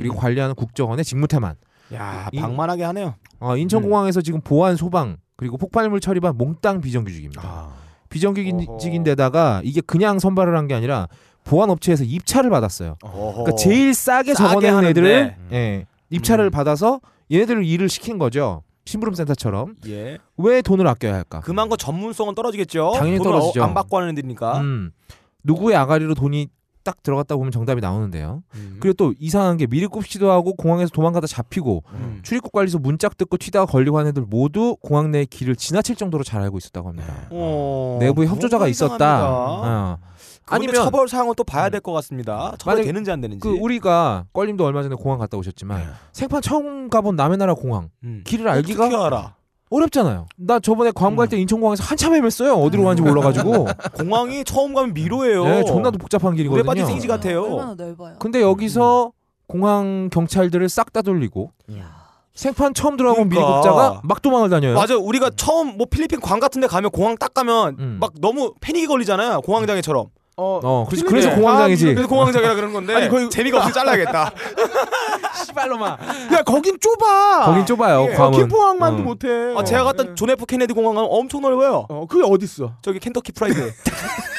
그리고 0.00 0.16
관리하는 0.16 0.54
국정원의 0.54 1.04
직무태만. 1.04 1.54
야 1.94 2.28
이- 2.32 2.40
방만하게 2.40 2.84
하네요. 2.84 3.14
어, 3.40 3.56
인천공항에서 3.56 4.20
지금 4.22 4.40
보안 4.40 4.76
소방 4.76 5.16
그리고 5.36 5.56
폭발물 5.56 6.00
처리반 6.00 6.36
몽땅 6.38 6.80
비정규직입니다. 6.80 7.42
아. 7.44 7.72
비정규직인데다가 8.08 9.60
이게 9.64 9.80
그냥 9.80 10.18
선발을 10.18 10.56
한 10.56 10.66
게 10.68 10.74
아니라 10.74 11.08
보안 11.44 11.70
업체에서 11.70 12.04
입찰을 12.04 12.50
받았어요. 12.50 12.96
그러니까 13.00 13.54
제일 13.56 13.94
싸게 13.94 14.34
적어낸. 14.34 14.84
애들을 14.84 15.36
예, 15.52 15.86
입찰을 16.10 16.46
음. 16.46 16.50
받아서 16.50 17.00
얘네들을 17.32 17.64
일을 17.64 17.88
시킨 17.88 18.18
거죠. 18.18 18.62
심부름센터처럼 18.84 19.74
예. 19.86 20.18
왜 20.36 20.62
돈을 20.62 20.86
아껴야 20.86 21.14
할까? 21.14 21.40
그만큼 21.40 21.76
전문성은 21.76 22.34
떨어지겠죠. 22.34 22.92
당연히 22.96 23.18
떨어지죠. 23.22 23.60
어- 23.62 23.64
안 23.64 23.74
받고 23.74 23.96
하는 23.96 24.10
애들이니까. 24.10 24.60
음, 24.60 24.90
누구의 25.44 25.76
아가리로 25.76 26.14
돈이 26.14 26.48
딱 26.82 27.02
들어갔다 27.02 27.36
보면 27.36 27.50
정답이 27.52 27.80
나오는데요. 27.80 28.42
음. 28.54 28.76
그리고 28.80 28.94
또 28.94 29.14
이상한 29.18 29.56
게 29.56 29.66
미리굽시도 29.66 30.30
하고 30.30 30.54
공항에서 30.54 30.90
도망가다 30.90 31.26
잡히고 31.26 31.84
음. 31.92 32.20
출입국 32.22 32.52
관리소 32.52 32.78
문짝 32.78 33.16
듣고 33.16 33.36
튀다가 33.36 33.66
걸리고 33.66 33.98
하는 33.98 34.10
애들 34.10 34.24
모두 34.28 34.76
공항 34.80 35.10
내 35.10 35.24
길을 35.24 35.56
지나칠 35.56 35.96
정도로 35.96 36.24
잘 36.24 36.40
알고 36.42 36.58
있었다고 36.58 36.88
합니다. 36.88 37.26
어, 37.30 37.98
내부에 38.00 38.26
협조자가 38.26 38.68
있었다. 38.68 39.28
어. 39.28 39.98
아니면 40.46 40.74
처벌 40.74 41.06
사항은 41.08 41.34
또 41.36 41.44
봐야 41.44 41.68
될 41.68 41.80
것 41.80 41.92
같습니다. 41.92 42.54
처벌 42.58 42.82
되는지 42.82 43.10
안 43.10 43.20
되는지. 43.20 43.40
그 43.40 43.50
우리가 43.54 44.24
껄림도 44.32 44.64
얼마 44.64 44.82
전에 44.82 44.94
공항 44.96 45.18
갔다 45.18 45.36
오셨지만 45.36 45.78
네. 45.78 45.86
생판 46.12 46.42
처음 46.42 46.88
가본 46.90 47.14
남의 47.16 47.38
나라 47.38 47.54
공항 47.54 47.88
음. 48.02 48.22
길을 48.24 48.48
알기가 48.48 48.88
어렵잖아요. 49.70 50.26
나 50.36 50.58
저번에 50.60 50.90
괌갈 50.90 51.26
음. 51.26 51.30
때 51.30 51.38
인천공항에서 51.38 51.84
한참 51.84 52.12
헤맸어요. 52.12 52.60
어디로 52.62 52.82
가는지 52.82 53.02
몰라가지고. 53.02 53.66
공항이 53.96 54.44
처음 54.44 54.74
가면 54.74 54.94
미로예요. 54.94 55.44
네, 55.44 55.64
존나도 55.64 55.98
복잡한 55.98 56.34
길이거든요. 56.34 56.64
빠진 56.64 56.84
생지 56.86 57.06
같아요. 57.06 57.44
얼마나 57.44 57.74
넓어요. 57.74 58.16
근데 58.18 58.40
여기서 58.42 59.12
공항 59.46 60.10
경찰들을 60.12 60.68
싹 60.68 60.92
다 60.92 61.02
돌리고 61.02 61.52
생판 62.34 62.74
처음 62.74 62.96
들어가본 62.96 63.28
그러니까. 63.28 63.48
밀입국자가 63.48 64.00
막 64.02 64.22
도망을 64.22 64.48
다녀요. 64.50 64.74
맞아. 64.74 64.96
우리가 64.96 65.30
처음 65.36 65.76
뭐 65.76 65.86
필리핀 65.88 66.20
괌 66.20 66.40
같은 66.40 66.60
데 66.60 66.66
가면 66.66 66.90
공항 66.90 67.16
딱 67.16 67.32
가면 67.34 67.76
음. 67.78 67.98
막 68.00 68.12
너무 68.20 68.54
패닉이 68.60 68.86
걸리잖아요. 68.86 69.40
공황장애처럼. 69.42 70.06
어, 70.42 70.60
어, 70.64 70.86
그래서, 70.88 71.04
그래서 71.06 71.30
공황장애지. 71.34 71.84
그래서 71.94 72.08
공황장애라 72.08 72.54
그런 72.54 72.72
건데 72.72 72.94
아니, 72.94 73.08
거의- 73.10 73.28
재미가 73.28 73.58
없으면 73.58 73.74
잘라야겠다. 73.74 74.32
씨발놈아. 75.44 75.86
야 76.32 76.42
거긴 76.44 76.78
좁아. 76.80 77.44
거긴 77.44 77.66
좁아요. 77.66 78.06
예. 78.10 78.14
괌은. 78.14 78.38
김포공항만도 78.38 79.02
어. 79.02 79.04
못해. 79.04 79.28
아, 79.56 79.62
제가 79.62 79.84
갔던 79.84 80.16
존 80.16 80.30
F 80.30 80.46
케네디 80.46 80.72
공항은 80.72 81.06
엄청 81.10 81.42
넓어요. 81.42 81.84
어 81.90 82.06
그게 82.08 82.24
어딨어? 82.26 82.72
저기 82.82 82.98
켄터키 82.98 83.32
프라이드. 83.32 83.72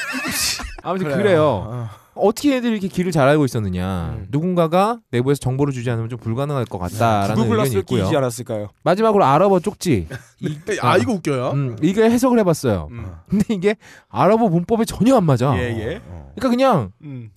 아무튼 0.82 1.06
그래요. 1.08 1.22
그래요. 1.22 1.42
어. 1.68 1.88
어떻게 2.14 2.56
애들이 2.56 2.72
이렇게 2.72 2.88
길을 2.88 3.12
잘 3.12 3.26
알고 3.28 3.44
있었느냐. 3.44 4.14
음. 4.16 4.26
누군가가 4.30 5.00
내부에서 5.10 5.40
정보를 5.40 5.72
주지 5.72 5.90
않으면 5.90 6.08
좀 6.08 6.18
불가능할 6.18 6.66
것 6.66 6.78
같다라는 6.78 7.34
구글 7.34 7.58
의견이 7.58 7.80
있고요. 7.80 8.06
않았을까요? 8.06 8.68
마지막으로 8.82 9.24
아랍어 9.24 9.60
쪽지. 9.60 10.08
이, 10.40 10.58
아 10.80 10.96
이거 10.98 11.12
웃겨요. 11.12 11.50
음, 11.52 11.76
이게 11.82 12.02
해석을 12.02 12.38
해봤어요. 12.40 12.88
음. 12.90 13.06
근데 13.28 13.54
이게 13.54 13.76
아랍어 14.08 14.48
문법에 14.48 14.84
전혀 14.84 15.16
안 15.16 15.24
맞아. 15.24 15.54
예, 15.56 15.62
예. 15.62 16.00
그러니까 16.34 16.48
그냥 16.50 16.92
음. 17.02 17.30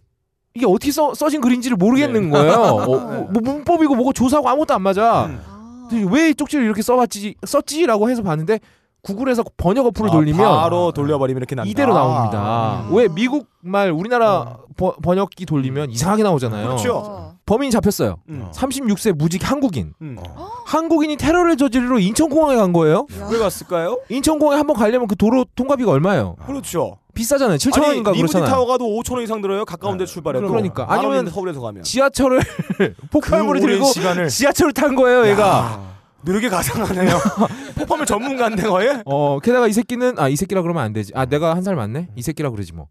이게 0.53 0.65
어떻게 0.65 0.91
써, 0.91 1.13
써진 1.13 1.41
글인지를 1.41 1.77
모르겠는 1.77 2.29
거예요. 2.29 2.53
어, 2.55 2.97
어, 2.97 3.29
뭐 3.31 3.41
문법이고 3.41 3.95
뭐고 3.95 4.13
조사하고 4.13 4.49
아무것도 4.49 4.73
안 4.73 4.81
맞아. 4.81 5.25
음. 5.25 5.41
아. 5.45 5.89
왜 6.11 6.33
쪽지를 6.33 6.65
이렇게 6.65 6.81
써봤지 6.81 7.35
썼지라고 7.45 8.09
해서 8.09 8.23
봤는데 8.23 8.59
구글에서 9.05 9.43
번역 9.57 9.85
어플을 9.87 10.09
아, 10.09 10.11
돌리면 10.13 10.45
바로 10.57 10.91
돌려버리면 10.91 11.37
이렇게 11.39 11.55
납니다. 11.55 11.71
이대로 11.71 11.93
나옵니다. 11.93 12.85
음. 12.89 12.95
왜 12.95 13.07
미국 13.07 13.47
말 13.61 13.91
우리나라 13.91 14.57
버- 14.75 14.95
번역기 15.01 15.45
돌리면 15.45 15.91
이상하게 15.91 16.23
나오잖아요. 16.23 16.65
그렇죠. 16.67 16.97
어. 16.97 17.35
범인이 17.45 17.69
잡혔어요. 17.71 18.17
음. 18.29 18.47
36세 18.51 19.13
무직 19.13 19.49
한국인. 19.49 19.93
음. 20.01 20.17
한국인이 20.65 21.15
테러를 21.15 21.55
저지르러 21.57 21.99
인천공항에 21.99 22.55
간 22.57 22.73
거예요. 22.73 23.05
야. 23.19 23.29
왜 23.31 23.37
갔을까요? 23.37 23.99
인천공항에 24.09 24.57
한번 24.57 24.75
가려면 24.75 25.07
그 25.07 25.15
도로 25.15 25.45
통과비가 25.55 25.91
얼마예요? 25.91 26.35
그렇죠. 26.47 26.97
비싸잖아요. 27.13 27.57
7천 27.57 27.77
아니 27.77 27.87
원인가 27.89 28.11
그렇잖아요. 28.11 28.49
타워 28.49 28.65
가도 28.65 28.85
5천 28.85 29.13
원 29.13 29.23
이상 29.23 29.41
들어요. 29.41 29.63
가까운 29.63 29.97
데 29.97 30.05
출발해도. 30.05 30.47
그러니까. 30.47 30.85
만 30.85 30.97
아니면 30.99 31.29
서울에서 31.29 31.61
가면. 31.61 31.83
지하철을 31.83 32.41
폭발물을 33.11 33.61
그 33.61 33.67
들고 33.67 33.85
시간을 33.85 34.27
지하철을 34.29 34.73
탄 34.73 34.95
거예요, 34.95 35.27
얘가. 35.27 35.94
되게 36.25 36.49
가상하네요. 36.49 37.17
폭발물 37.75 38.05
전문가인데 38.05 38.63
거의. 38.63 39.01
어, 39.05 39.39
게다가 39.39 39.67
이 39.67 39.73
새끼는 39.73 40.17
아, 40.19 40.27
이 40.29 40.35
새끼라 40.35 40.61
그러면 40.61 40.83
안 40.83 40.93
되지. 40.93 41.11
아, 41.15 41.25
내가 41.25 41.55
한 41.55 41.63
살 41.63 41.75
많네. 41.75 42.09
이 42.15 42.21
새끼라 42.21 42.49
그러지 42.51 42.73
뭐. 42.73 42.87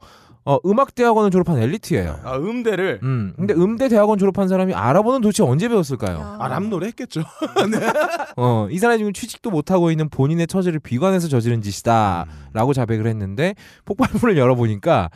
어, 0.47 0.59
음악 0.67 0.95
대학원을 0.95 1.31
졸업한 1.31 1.59
엘리트예요. 1.59 2.21
아 2.23 2.37
음대를. 2.37 3.01
음. 3.03 3.33
근데 3.37 3.55
음대 3.55 3.89
대학원 3.89 4.19
졸업한 4.19 4.49
사람이 4.49 4.75
알아보는 4.75 5.23
도대체 5.23 5.43
언제 5.43 5.69
배웠을까요? 5.69 6.19
야. 6.19 6.37
아 6.39 6.49
람노래 6.49 6.89
했겠죠. 6.89 7.23
어, 8.37 8.69
이 8.71 8.79
사람이 8.79 8.99
지금 8.99 9.13
취직도 9.15 9.51
못 9.51 9.71
하고 9.71 9.91
있는 9.91 10.11
본인의 10.11 10.47
처지를 10.47 10.81
비관해서 10.81 11.29
저지른 11.29 11.63
짓이다라고 11.63 12.75
자백을 12.75 13.07
했는데 13.07 13.55
폭발물을 13.87 14.37
열어 14.39 14.55
보니까 14.55 15.09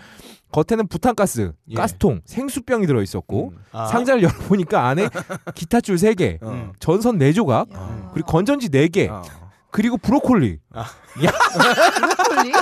겉에는 0.50 0.88
부탄가스, 0.88 1.52
예. 1.68 1.74
가스통, 1.74 2.22
생수병이 2.24 2.86
들어 2.86 3.02
있었고 3.02 3.52
아. 3.70 3.84
상자를 3.86 4.22
열어 4.22 4.32
보니까 4.48 4.86
안에 4.86 5.10
기타 5.54 5.82
줄 5.82 5.96
3개, 5.96 6.42
음. 6.42 6.72
전선 6.80 7.18
4조각, 7.18 7.74
야. 7.74 8.10
그리고 8.14 8.32
건전지 8.32 8.70
4개, 8.70 9.10
어. 9.10 9.22
그리고 9.70 9.98
브로콜리, 9.98 10.58
브로콜리? 10.72 12.52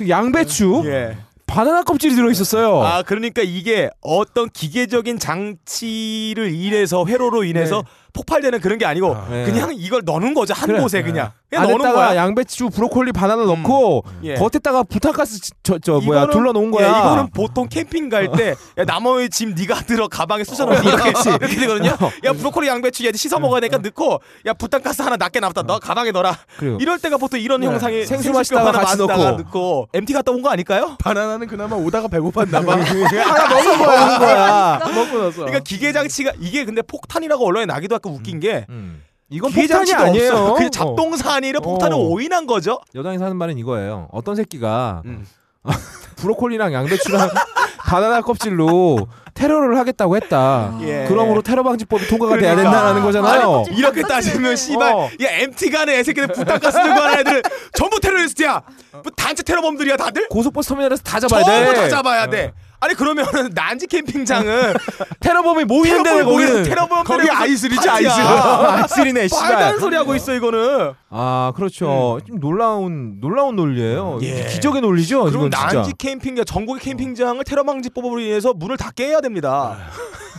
그 0.00 0.08
양배추, 0.08 0.82
예. 0.86 1.18
바나나 1.46 1.82
껍질이 1.82 2.14
들어 2.14 2.30
있었어요. 2.30 2.80
아 2.80 3.02
그러니까 3.02 3.42
이게 3.42 3.90
어떤 4.00 4.48
기계적인 4.48 5.18
장치를 5.18 6.54
인해서 6.54 7.04
회로로 7.04 7.44
인해서 7.44 7.84
폭발되는 8.12 8.60
그런 8.60 8.78
게 8.78 8.84
아니고 8.86 9.16
네. 9.30 9.44
그냥 9.44 9.70
이걸 9.74 10.02
넣는 10.04 10.34
거죠 10.34 10.54
한 10.54 10.68
그래. 10.68 10.80
곳에 10.80 11.02
그냥 11.02 11.30
그냥 11.48 11.64
넣는 11.68 11.92
거야. 11.92 12.14
양배추, 12.14 12.70
브로콜리, 12.70 13.10
바나나 13.12 13.44
넣고 13.44 14.04
예. 14.22 14.34
겉에다가 14.34 14.84
부탄가스 14.84 15.40
저, 15.64 15.78
저 15.80 16.00
뭐야 16.00 16.28
둘러 16.28 16.52
놓은 16.52 16.70
거야. 16.70 16.86
예, 16.86 16.90
이거는 16.90 17.30
보통 17.30 17.68
캠핑 17.68 18.08
갈 18.08 18.30
때 18.32 18.54
나머지 18.86 19.28
짐 19.30 19.54
네가 19.56 19.80
들어 19.82 20.06
가방에 20.06 20.44
쑤셔넣으면 20.44 20.84
이렇게, 20.84 21.10
이렇게 21.28 21.56
되거든요. 21.56 21.90
야 22.24 22.32
브로콜리 22.32 22.68
양배추 22.68 23.04
얘 23.04 23.12
씻어 23.12 23.38
먹어야 23.40 23.60
되니까 23.60 23.78
넣고 23.78 24.20
야 24.46 24.52
부탄가스 24.52 25.02
하나 25.02 25.16
남겨 25.16 25.40
놨다 25.40 25.62
너 25.62 25.78
가방에 25.80 26.12
넣어라. 26.12 26.36
이럴 26.78 26.98
때가 27.00 27.16
보통 27.16 27.40
이런 27.40 27.60
네. 27.62 27.66
형상이 27.66 28.06
생수 28.06 28.30
마시다가 28.30 28.68
하나 28.68 28.78
같이 28.80 28.96
넣고. 28.98 29.12
넣고 29.42 29.88
MT 29.92 30.12
갔다 30.12 30.30
온 30.32 30.40
거 30.40 30.48
아닐까요? 30.50 30.96
바나나는 31.00 31.46
그나마 31.48 31.76
오다가 31.76 32.08
배고팠나 32.08 32.64
봐. 32.64 32.72
하나. 32.76 33.48
먹은 33.48 34.18
거야. 34.18 34.78
먹고 34.94 35.18
나서. 35.18 35.36
그러니까 35.40 35.58
기계 35.60 35.92
장치가 35.92 36.32
이게 36.40 36.64
근데 36.64 36.80
폭탄이라고 36.82 37.44
언론에 37.46 37.66
나기도 37.66 37.96
약간 38.00 38.12
웃긴 38.14 38.40
게 38.40 38.64
음. 38.70 39.02
이건 39.28 39.52
폭탄이 39.52 39.92
아니에요. 39.94 40.30
없어요. 40.32 40.54
그냥 40.54 40.66
어. 40.66 40.70
작동사 40.70 41.34
아니라 41.34 41.60
폭탄을 41.60 41.94
어. 41.94 41.98
오인한 42.00 42.46
거죠. 42.46 42.80
여당에서 42.94 43.24
하는 43.24 43.36
말은 43.36 43.58
이거예요. 43.58 44.08
어떤 44.10 44.34
새끼가 44.34 45.02
음. 45.04 45.26
브로콜리랑 46.16 46.72
양배추랑 46.72 47.28
바나나 47.86 48.20
껍질로 48.22 49.06
테러를 49.34 49.76
하겠다고 49.78 50.16
했다. 50.16 50.76
예. 50.82 51.04
그러므로 51.08 51.42
테러 51.42 51.62
방지법이 51.62 52.06
통과가 52.08 52.38
돼야 52.38 52.54
그러니까. 52.54 52.72
된다는 52.78 53.02
거잖아요. 53.02 53.64
아니, 53.68 53.76
이렇게 53.76 54.02
따지면 54.02 54.54
씨발 54.56 54.92
어. 54.92 55.04
야 55.22 55.28
MT 55.40 55.70
가는 55.70 55.92
애새끼들 55.94 56.28
부탄가스 56.28 56.80
들고 56.82 57.00
하는 57.00 57.18
애들 57.20 57.42
전부 57.74 58.00
테러리스트야. 58.00 58.62
뭐 58.92 59.02
단체 59.16 59.42
테러범들이야 59.42 59.96
다들. 59.96 60.28
고속버스 60.28 60.68
터미널에서 60.70 61.02
다 61.02 61.20
잡아야 61.20 61.42
전부 61.44 61.72
돼. 61.72 61.80
다 61.80 61.88
잡아야 61.88 62.26
돼. 62.28 62.52
아니 62.80 62.94
그러면은 62.94 63.50
난지 63.54 63.86
캠핑장은 63.86 64.72
테러범이 65.20 65.64
모이는 65.64 66.02
테러범 66.02 66.32
거기는. 66.32 66.62
테러범 66.62 67.04
거기 67.04 67.28
아이슬이지, 67.30 67.88
아이슬. 67.88 68.10
아이슬이네 68.22 69.20
말도 69.30 69.36
안 69.36 69.48
씨발. 69.48 69.78
소리 69.80 69.96
하고 69.96 70.14
있어 70.14 70.34
이거는. 70.34 70.92
아 71.10 71.52
그렇죠. 71.54 72.20
좀 72.26 72.40
놀라운 72.40 73.20
놀라운 73.20 73.54
논리예요. 73.56 74.18
예. 74.22 74.46
기적의 74.46 74.80
논리죠. 74.80 75.30
진짜. 75.30 75.66
난지 75.72 75.92
캠핑장 75.98 76.44
전국의 76.46 76.80
캠핑장을 76.80 77.44
테러 77.44 77.64
방지법으로 77.64 78.18
인해서 78.20 78.54
문을 78.54 78.78
다 78.78 78.90
깨야 78.94 79.20
됩니다. 79.20 79.76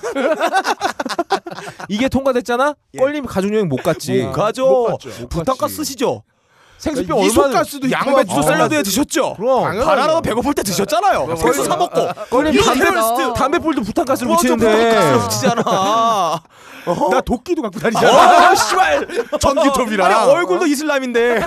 이게 1.89 2.09
통과됐잖아. 2.09 2.73
예. 2.95 2.97
껄림 2.97 3.25
가족여행 3.25 3.67
못 3.69 3.83
갔지. 3.83 4.23
못 4.23 4.31
가죠. 4.31 4.65
못 4.67 4.97
갔죠. 4.97 5.55
갔지. 5.57 5.75
쓰시죠. 5.75 6.23
생수병 6.81 7.15
얼마나 7.19 7.27
이소가스도 7.29 7.91
양배추 7.91 8.39
어. 8.39 8.41
샐러드에 8.41 8.81
드셨죠. 8.81 9.35
그럼. 9.35 9.63
바나나도 9.85 10.21
배고플 10.21 10.53
때 10.55 10.63
드셨잖아요. 10.63 11.27
네, 11.27 11.35
생수 11.35 11.63
사 11.63 11.75
먹고. 11.75 12.07
껄림 12.31 12.53
이런 12.53 12.65
담배. 12.65 13.33
담배 13.35 13.59
불도 13.59 13.83
부탄가스를 13.83 14.27
부탄가스를 14.35 14.57
묻히는데. 14.57 15.19
붙이잖아. 15.19 16.41
나 17.11 17.21
도끼도 17.21 17.61
갖고 17.61 17.79
다니잖아. 17.79 18.51
어, 18.51 18.55
씨발. 18.57 19.07
전기톱이랑. 19.39 20.29
얼굴도 20.29 20.65
이슬람인데. 20.65 21.41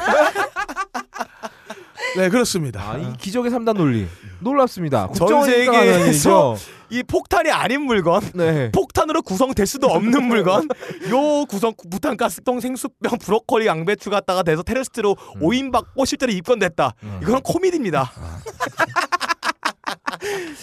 네 2.16 2.28
그렇습니다. 2.28 2.80
아, 2.80 2.96
이 2.98 3.16
기적의 3.18 3.50
3단 3.50 3.76
논리 3.76 4.06
놀랍습니다. 4.40 5.08
전 5.14 5.44
세계에서? 5.44 6.56
이 6.90 7.02
폭탄이 7.02 7.50
아닌 7.50 7.80
물건, 7.82 8.20
네. 8.34 8.70
폭탄으로 8.70 9.22
구성될 9.22 9.66
수도 9.66 9.88
없는 9.88 10.22
물건, 10.24 10.68
요 11.10 11.44
구성 11.46 11.72
부탄 11.90 12.16
가스통 12.16 12.60
생수병 12.60 13.18
브로콜리 13.18 13.66
양배추 13.66 14.10
갖다가 14.10 14.44
돼서 14.44 14.62
테러리스트로 14.62 15.16
오인받고 15.40 16.04
실제로 16.04 16.30
입건됐다. 16.30 16.94
음. 17.02 17.18
이건 17.22 17.40
코미디입니다. 17.42 18.12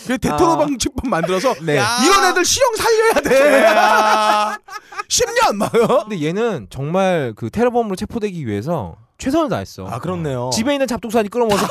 그 0.08 0.17
대토로 0.17 0.58
방지법 0.58 1.08
만들어서 1.08 1.53
네. 1.63 1.79
이런 2.03 2.31
애들 2.31 2.43
실형 2.46 2.75
살려야 2.75 3.13
돼. 3.22 3.65
10년 5.08 5.55
막요. 5.58 6.05
근데 6.08 6.22
얘는 6.25 6.67
정말 6.70 7.34
그 7.36 7.50
테러범으로 7.50 7.96
체포되기 7.96 8.46
위해서 8.48 8.96
최선을 9.21 9.49
다했어. 9.49 9.85
아 9.87 9.99
그렇네요. 9.99 10.49
집에 10.51 10.73
있는 10.73 10.87
잡동사니 10.87 11.29
끌어모아서 11.29 11.67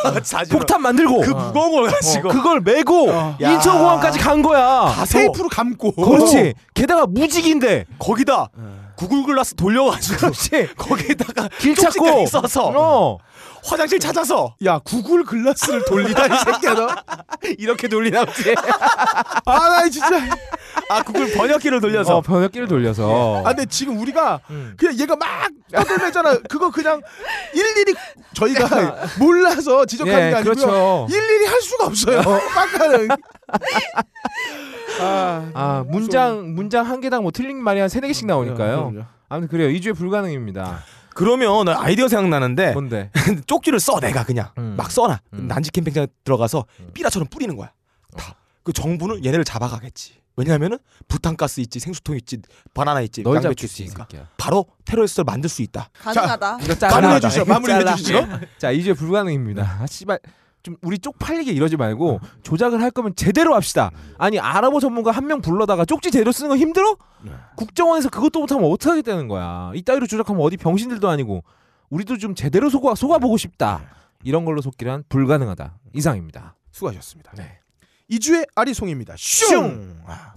폭탄 0.53 0.83
만들고 0.83 1.21
그 1.21 1.31
무거운 1.31 1.73
걸 1.73 1.91
가지고 1.91 2.29
어, 2.29 2.33
그걸 2.33 2.61
메고 2.61 3.11
어. 3.11 3.37
야. 3.41 3.51
인천공항까지 3.51 4.21
간 4.21 4.41
거야. 4.41 4.93
가서 4.95 5.19
테이프로 5.19 5.49
감고. 5.49 5.91
그렇지. 5.97 6.55
게다가 6.75 7.07
무직인데. 7.07 7.87
거기다 7.99 8.51
구글 8.97 9.25
글라스 9.25 9.57
돌려가지고 9.57 10.17
그렇지. 10.19 10.69
거기다가 10.79 11.49
길 11.59 11.75
찾고. 11.75 12.27
써서 12.27 12.71
어. 12.73 13.19
화장실 13.65 13.99
찾아서 13.99 14.55
야 14.65 14.79
구글 14.79 15.25
글라스를 15.25 15.85
돌리다 15.87 16.27
이 16.27 16.39
새끼야 16.45 16.75
너. 16.75 16.89
이렇게 17.59 17.89
돌리나 17.89 18.27
보지. 18.27 18.55
아나 19.45 19.89
진짜. 19.89 20.21
아 20.91 21.03
구글 21.03 21.33
번역기를 21.33 21.81
돌려서 21.81 22.17
어, 22.17 22.21
번역기를 22.21 22.67
돌려서. 22.67 23.43
아 23.45 23.55
근데 23.55 23.65
지금 23.67 23.99
우리가 24.01 24.41
음. 24.51 24.75
그냥 24.77 24.99
얘가 24.99 25.15
막 25.15 25.49
떠들매잖아. 25.73 26.41
그거 26.49 26.71
그냥 26.71 27.01
일일이 27.55 27.95
저희가 28.35 28.97
몰라서 29.21 29.87
지적하는 29.87 30.27
예, 30.27 30.31
게 30.31 30.37
아니고요. 30.37 30.55
그렇죠. 30.55 31.07
일일이 31.09 31.47
할 31.47 31.63
수가 31.63 31.87
없어요. 31.87 32.21
빡가는. 32.23 33.09
아, 35.01 35.51
아, 35.55 35.85
문장 35.87 36.55
문장 36.55 36.87
한 36.87 37.01
개당 37.01 37.23
뭐 37.23 37.31
틀린 37.31 37.63
말이 37.63 37.79
한 37.79 37.89
세네 37.89 38.09
개씩 38.09 38.27
나오니까요. 38.27 38.91
그럼요. 38.91 39.05
아무튼 39.29 39.49
그래요. 39.49 39.71
이주에 39.71 39.93
불가능입니다. 39.93 40.83
그러면 41.15 41.69
아이디어 41.69 42.09
생각나는데 42.09 42.73
뭔데? 42.73 43.11
쪽지를 43.47 43.79
써 43.79 44.01
내가 44.01 44.25
그냥 44.25 44.49
음. 44.59 44.75
막 44.77 44.91
써놔 44.91 45.21
음. 45.35 45.47
난지 45.47 45.71
캠핑장 45.71 46.09
들어가서 46.25 46.67
음. 46.81 46.91
삐라처럼 46.95 47.29
뿌리는 47.29 47.55
거야 47.57 47.73
다 48.17 48.41
그 48.63 48.73
정부는 48.73 49.25
얘네를 49.25 49.45
잡아가겠지 49.45 50.15
왜냐하면은 50.41 50.79
부탄가스 51.09 51.61
있지 51.61 51.79
생수통 51.81 52.17
있지 52.17 52.41
바나나 52.75 53.01
있지 53.03 53.23
널 53.23 53.37
양배추 53.37 53.67
있으니까 53.67 54.05
새끼야. 54.11 54.29
바로 54.37 54.67
테러리스트를 54.85 55.25
만들 55.25 55.49
수 55.51 55.63
있다 55.63 55.91
가능하다. 56.03 56.59
이거 56.63 56.75
마무리해 56.87 57.21
잘라. 57.21 57.21
주시죠. 57.21 57.45
마무리해 57.45 57.79
잘라. 57.79 57.97
주시죠. 57.97 58.29
자, 58.59 58.71
이주에 58.71 58.95
불가능입니다. 58.95 59.79
아, 59.83 59.87
씨발. 59.87 60.19
좀 60.63 60.77
우리 60.83 60.99
쪽팔리게 60.99 61.53
이러지 61.53 61.77
말고 61.79 62.21
조작을 62.43 62.83
할 62.83 62.91
거면 62.91 63.15
제대로 63.17 63.55
합시다. 63.55 63.91
아니 64.19 64.39
아랍어 64.39 64.79
전문가 64.81 65.11
한 65.11 65.25
명 65.27 65.41
불러다가 65.41 65.85
쪽지 65.87 66.11
제대로 66.11 66.33
쓰는 66.33 66.51
거 66.51 66.57
힘들어? 66.59 66.97
국정원에서 67.57 68.11
그것도 68.11 68.41
못하면 68.41 68.71
어떻게 68.71 68.91
하겠다는 68.91 69.27
거야. 69.29 69.73
이따위로 69.75 70.07
조작하면 70.07 70.43
어디 70.43 70.57
병신들도 70.59 71.09
아니고 71.09 71.45
우리도 71.89 72.19
좀 72.19 72.35
제대로 72.35 72.69
속아 72.69 72.95
속아보고 72.95 73.37
싶다. 73.39 73.81
이런 74.23 74.45
걸로 74.45 74.61
속기란 74.61 75.05
불가능하다. 75.09 75.79
이상입니다. 75.95 76.57
수고하셨습니다. 76.73 77.33
네. 77.37 77.60
이주의 78.11 78.45
아리송입니다. 78.57 79.15
슝. 79.17 79.97
아. 80.05 80.33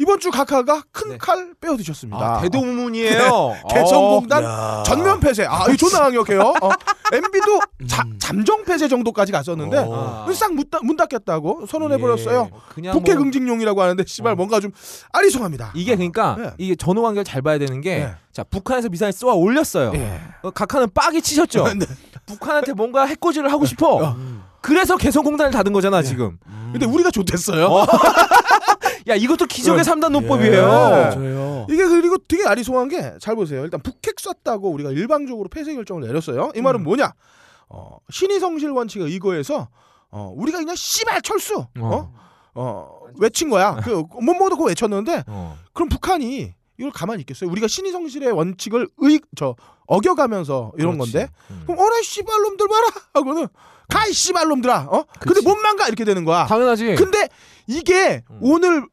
이번 0.00 0.20
주 0.20 0.30
각하가 0.30 0.82
큰 0.92 1.12
네. 1.12 1.18
칼 1.18 1.54
빼어드셨습니다. 1.60 2.36
아, 2.36 2.40
대도문이에요. 2.42 3.56
개성공단 3.70 4.44
야. 4.44 4.82
전면 4.86 5.18
폐쇄. 5.18 5.44
아, 5.46 5.64
이거 5.68 5.76
존나 5.76 6.00
강력해요. 6.04 6.40
어, 6.62 6.70
MB도 7.12 7.60
자, 7.86 8.02
음. 8.02 8.18
잠정 8.18 8.64
폐쇄 8.64 8.88
정도까지 8.88 9.32
갔었는데 9.32 9.78
어. 9.78 10.26
싹문 10.32 10.64
문 10.82 10.96
닫겠다고 10.96 11.66
선언해 11.66 11.98
버렸어요. 11.98 12.50
예, 12.52 12.58
그냥 12.74 12.92
폭행 12.94 13.16
뭐 13.16 13.24
응징용이라고 13.24 13.80
하는데 13.80 14.04
씨발 14.06 14.32
어. 14.32 14.36
뭔가 14.36 14.60
좀 14.60 14.72
아리송합니다. 15.12 15.72
이게 15.74 15.94
그러니까 15.96 16.36
네. 16.38 16.50
이게 16.58 16.74
전후 16.74 17.02
관계를 17.02 17.24
잘 17.24 17.42
봐야 17.42 17.58
되는 17.58 17.80
게 17.80 17.98
네. 17.98 18.14
자, 18.32 18.44
북한에서 18.44 18.88
미사일 18.88 19.12
쏘아 19.12 19.34
올렸어요. 19.34 19.92
예. 19.94 20.20
어, 20.42 20.50
각하는 20.50 20.88
빡이 20.94 21.20
치셨죠. 21.22 21.64
네. 21.74 21.86
북한한테 22.26 22.72
뭔가 22.72 23.04
해코지를 23.06 23.50
하고 23.50 23.64
싶어. 23.64 23.96
어. 23.96 24.16
그래서 24.60 24.96
개성공단을 24.96 25.52
닫은 25.52 25.72
거잖아 25.72 26.02
지금. 26.02 26.38
근데 26.72 26.84
우리가 26.84 27.10
좋댔어요. 27.10 27.86
어. 29.08 29.12
야 29.12 29.16
이것도 29.16 29.46
기적의 29.46 29.80
어. 29.80 29.84
삼단 29.84 30.10
예. 30.14 30.18
논법이에요. 30.20 30.66
맞아요 30.66 31.66
이게 31.70 31.86
그리고 31.86 32.16
되게 32.18 32.44
아리송한 32.46 32.88
게 32.88 33.14
잘 33.20 33.34
보세요. 33.36 33.62
일단 33.64 33.80
북핵 33.80 34.18
쐈다고 34.20 34.70
우리가 34.70 34.90
일방적으로 34.90 35.48
폐쇄 35.48 35.74
결정을 35.74 36.02
내렸어요. 36.06 36.52
이 36.54 36.60
말은 36.60 36.80
음. 36.80 36.84
뭐냐? 36.84 37.12
어, 37.68 37.98
신의 38.10 38.40
성실 38.40 38.70
원칙에 38.70 39.04
의거해서 39.04 39.68
어, 40.10 40.32
우리가 40.36 40.58
그냥 40.58 40.74
씨발 40.76 41.20
철수 41.22 41.66
어? 41.78 42.12
어, 42.54 43.00
외친 43.18 43.50
거야. 43.50 43.76
그 43.84 44.04
못모도 44.20 44.56
그거 44.56 44.64
외쳤는데 44.68 45.24
어. 45.26 45.56
그럼 45.74 45.88
북한이 45.88 46.54
이걸 46.78 46.92
가만히 46.92 47.20
있겠어요? 47.20 47.50
우리가 47.50 47.66
신의 47.68 47.92
성실의 47.92 48.30
원칙을 48.32 48.88
의 48.98 49.20
저 49.36 49.54
어겨가면서 49.86 50.72
이런 50.78 50.92
그렇지. 50.98 51.12
건데 51.12 51.28
음. 51.50 51.62
그럼 51.66 51.78
어라 51.80 52.02
씨발놈들 52.02 52.68
봐라 52.68 52.86
하고는 53.14 53.48
가이 53.88 54.12
씨발놈들아 54.12 54.88
어? 54.90 55.04
근데. 55.20 55.40
못만 55.40 55.76
가 55.76 55.86
이렇게 55.88 56.04
되는 56.04 56.24
거야. 56.24 56.46
당연하지. 56.46 56.94
근데 56.96 57.28
이게 57.66 58.22
음. 58.30 58.38
오늘 58.42 58.86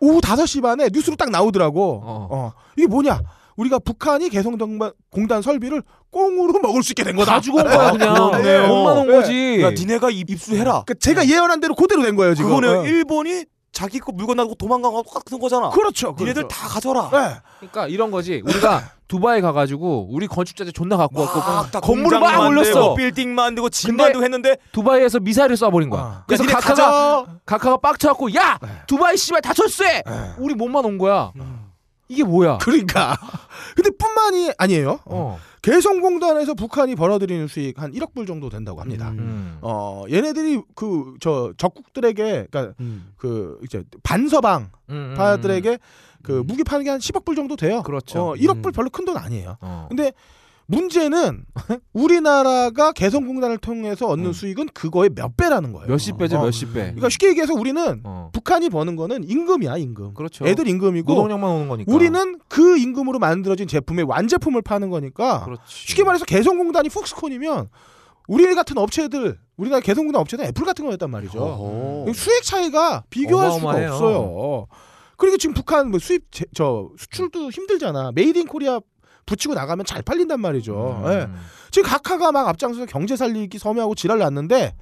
오후 0.00 0.20
5시 0.20 0.62
반에 0.62 0.88
뉴스로 0.92 1.16
딱 1.16 1.30
나오더라고. 1.30 2.02
어. 2.04 2.28
어. 2.30 2.52
이게 2.76 2.86
뭐냐? 2.86 3.20
우리가 3.56 3.78
북한이 3.78 4.28
개성공단 4.28 4.92
공단 5.10 5.40
설비를 5.42 5.82
꽁으로 6.10 6.60
먹을 6.60 6.82
수 6.82 6.92
있게 6.92 7.04
된 7.04 7.16
거다. 7.16 7.32
다 7.36 7.40
죽은 7.40 7.64
거야 7.64 7.90
그냥. 7.92 8.14
그렇네요. 8.14 8.64
엄마 8.72 8.94
놓은 8.94 9.06
네. 9.06 9.12
거지. 9.12 9.62
야 9.62 9.70
니네가 9.70 10.10
입- 10.10 10.30
입수해라 10.30 10.82
그러니까 10.84 10.94
제가 11.00 11.26
예언한 11.26 11.60
대로 11.60 11.74
그대로 11.74 12.02
된 12.02 12.16
거예요 12.16 12.34
지금. 12.34 12.50
그거는 12.50 12.78
어. 12.80 12.84
일본이 12.86 13.44
자기 13.72 13.98
거 13.98 14.12
물건 14.12 14.36
놔두고 14.38 14.54
도망간 14.56 14.90
거랑 14.90 15.04
똑같은 15.04 15.38
거잖아 15.38 15.70
그렇죠. 15.70 16.14
니네들 16.18 16.44
그렇죠. 16.44 16.48
다 16.48 16.68
가져라 16.68 17.10
네. 17.12 17.36
그러니까 17.60 17.86
이런 17.88 18.10
거지. 18.10 18.42
우리가 18.44 18.90
두바이 19.08 19.40
가가지고 19.40 20.08
우리 20.10 20.26
건축자재 20.26 20.72
존나 20.72 20.96
갖고 20.96 21.24
막 21.24 21.36
왔고 21.36 21.70
다 21.70 21.80
건물을 21.80 22.18
막 22.18 22.46
올렸어. 22.48 22.94
빌딩 22.94 23.34
만들고 23.34 23.68
집 23.70 23.94
만들고 23.94 24.24
했는데 24.24 24.56
두바이에서 24.72 25.20
미사일을 25.20 25.56
쏴버린 25.56 25.90
거야. 25.90 26.02
어. 26.02 26.22
그래서 26.26 26.44
야, 26.44 26.46
니네 26.48 26.60
각하가. 26.60 27.26
각하가 27.46 27.76
빡쳐갖고 27.76 28.34
야 28.34 28.58
두바이 28.86 29.16
씨발 29.16 29.42
다 29.42 29.52
철수해. 29.52 30.02
우리 30.38 30.54
몸만 30.54 30.84
온 30.84 30.98
거야. 30.98 31.32
이게 32.08 32.22
뭐야? 32.24 32.58
그러니까. 32.58 33.16
근데 33.74 33.90
뿐만이 33.98 34.52
아니에요. 34.58 35.00
어. 35.06 35.38
개성공단에서 35.66 36.54
북한이 36.54 36.94
벌어들이는 36.94 37.48
수익 37.48 37.82
한 37.82 37.90
1억 37.92 38.14
불 38.14 38.24
정도 38.24 38.48
된다고 38.48 38.80
합니다. 38.80 39.10
음. 39.10 39.58
어 39.62 40.04
얘네들이 40.08 40.62
그 40.76 41.16
저 41.20 41.52
적국들에게 41.56 42.46
그러니까 42.50 42.74
음. 42.78 43.12
그 43.16 43.58
이제 43.64 43.82
반서방 44.04 44.70
음, 44.90 44.94
음, 44.94 45.14
파들에게 45.16 45.78
그 46.22 46.38
음. 46.38 46.46
무기 46.46 46.62
파는 46.62 46.84
게 46.84 46.90
한 46.90 47.00
10억 47.00 47.24
불 47.24 47.34
정도 47.34 47.56
돼요. 47.56 47.82
그렇죠. 47.82 48.20
어, 48.30 48.34
1억 48.34 48.62
불 48.62 48.70
음. 48.70 48.72
별로 48.72 48.90
큰 48.90 49.04
돈 49.04 49.16
아니에요. 49.16 49.56
어. 49.60 49.86
근데 49.88 50.12
문제는 50.68 51.44
우리나라가 51.92 52.92
개성공단을 52.92 53.58
통해서 53.58 54.06
얻는 54.08 54.26
음. 54.26 54.32
수익은 54.32 54.66
그거의 54.74 55.10
몇 55.14 55.36
배라는 55.36 55.72
거예요. 55.72 55.88
몇십 55.88 56.18
배죠 56.18 56.38
어. 56.38 56.44
몇십 56.44 56.72
배. 56.74 56.80
그러니까 56.82 57.08
쉽게 57.08 57.28
얘기해서 57.28 57.54
우리는 57.54 58.00
어. 58.04 58.30
북한이 58.32 58.68
버는 58.70 58.96
거는 58.96 59.24
임금이야 59.28 59.76
임금. 59.76 60.14
그렇죠. 60.14 60.46
애들 60.46 60.66
임금이고 60.68 61.12
노동력만 61.12 61.50
오는 61.50 61.68
거니까. 61.68 61.92
우리는 61.94 62.38
그 62.48 62.76
임금으로 62.78 63.18
만들어진 63.18 63.68
제품의 63.68 64.06
완제품을 64.08 64.62
파는 64.62 64.90
거니까 64.90 65.44
그렇지. 65.44 65.62
쉽게 65.66 66.02
말해서 66.04 66.24
개성공단이 66.24 66.88
폭스콘이면 66.88 67.68
우리 68.28 68.52
같은 68.56 68.76
업체들 68.76 69.38
우리나라 69.56 69.80
개성공단 69.80 70.20
업체는 70.20 70.46
애플 70.46 70.64
같은 70.64 70.84
거였단 70.84 71.10
말이죠. 71.10 71.38
어허. 71.40 72.12
수익 72.12 72.42
차이가 72.42 73.04
비교할 73.08 73.50
어마어마해요. 73.50 73.92
수가 73.94 74.06
없어요. 74.08 74.66
그리고 75.16 75.38
지금 75.38 75.54
북한 75.54 75.90
뭐 75.90 75.98
수입 75.98 76.24
제- 76.30 76.44
저 76.52 76.90
수출도 76.98 77.50
힘들잖아. 77.50 78.10
Made 78.14 78.36
in 78.38 78.46
Korea 78.46 78.80
붙이고 79.26 79.54
나가면 79.54 79.84
잘 79.84 80.02
팔린단 80.02 80.40
말이죠. 80.40 81.02
음. 81.04 81.10
예. 81.10 81.28
지금 81.70 81.88
각하가 81.88 82.32
막 82.32 82.48
앞장서서 82.48 82.86
경제 82.86 83.16
살리기 83.16 83.58
서명하고 83.58 83.94
지랄 83.96 84.18
났는데 84.18 84.74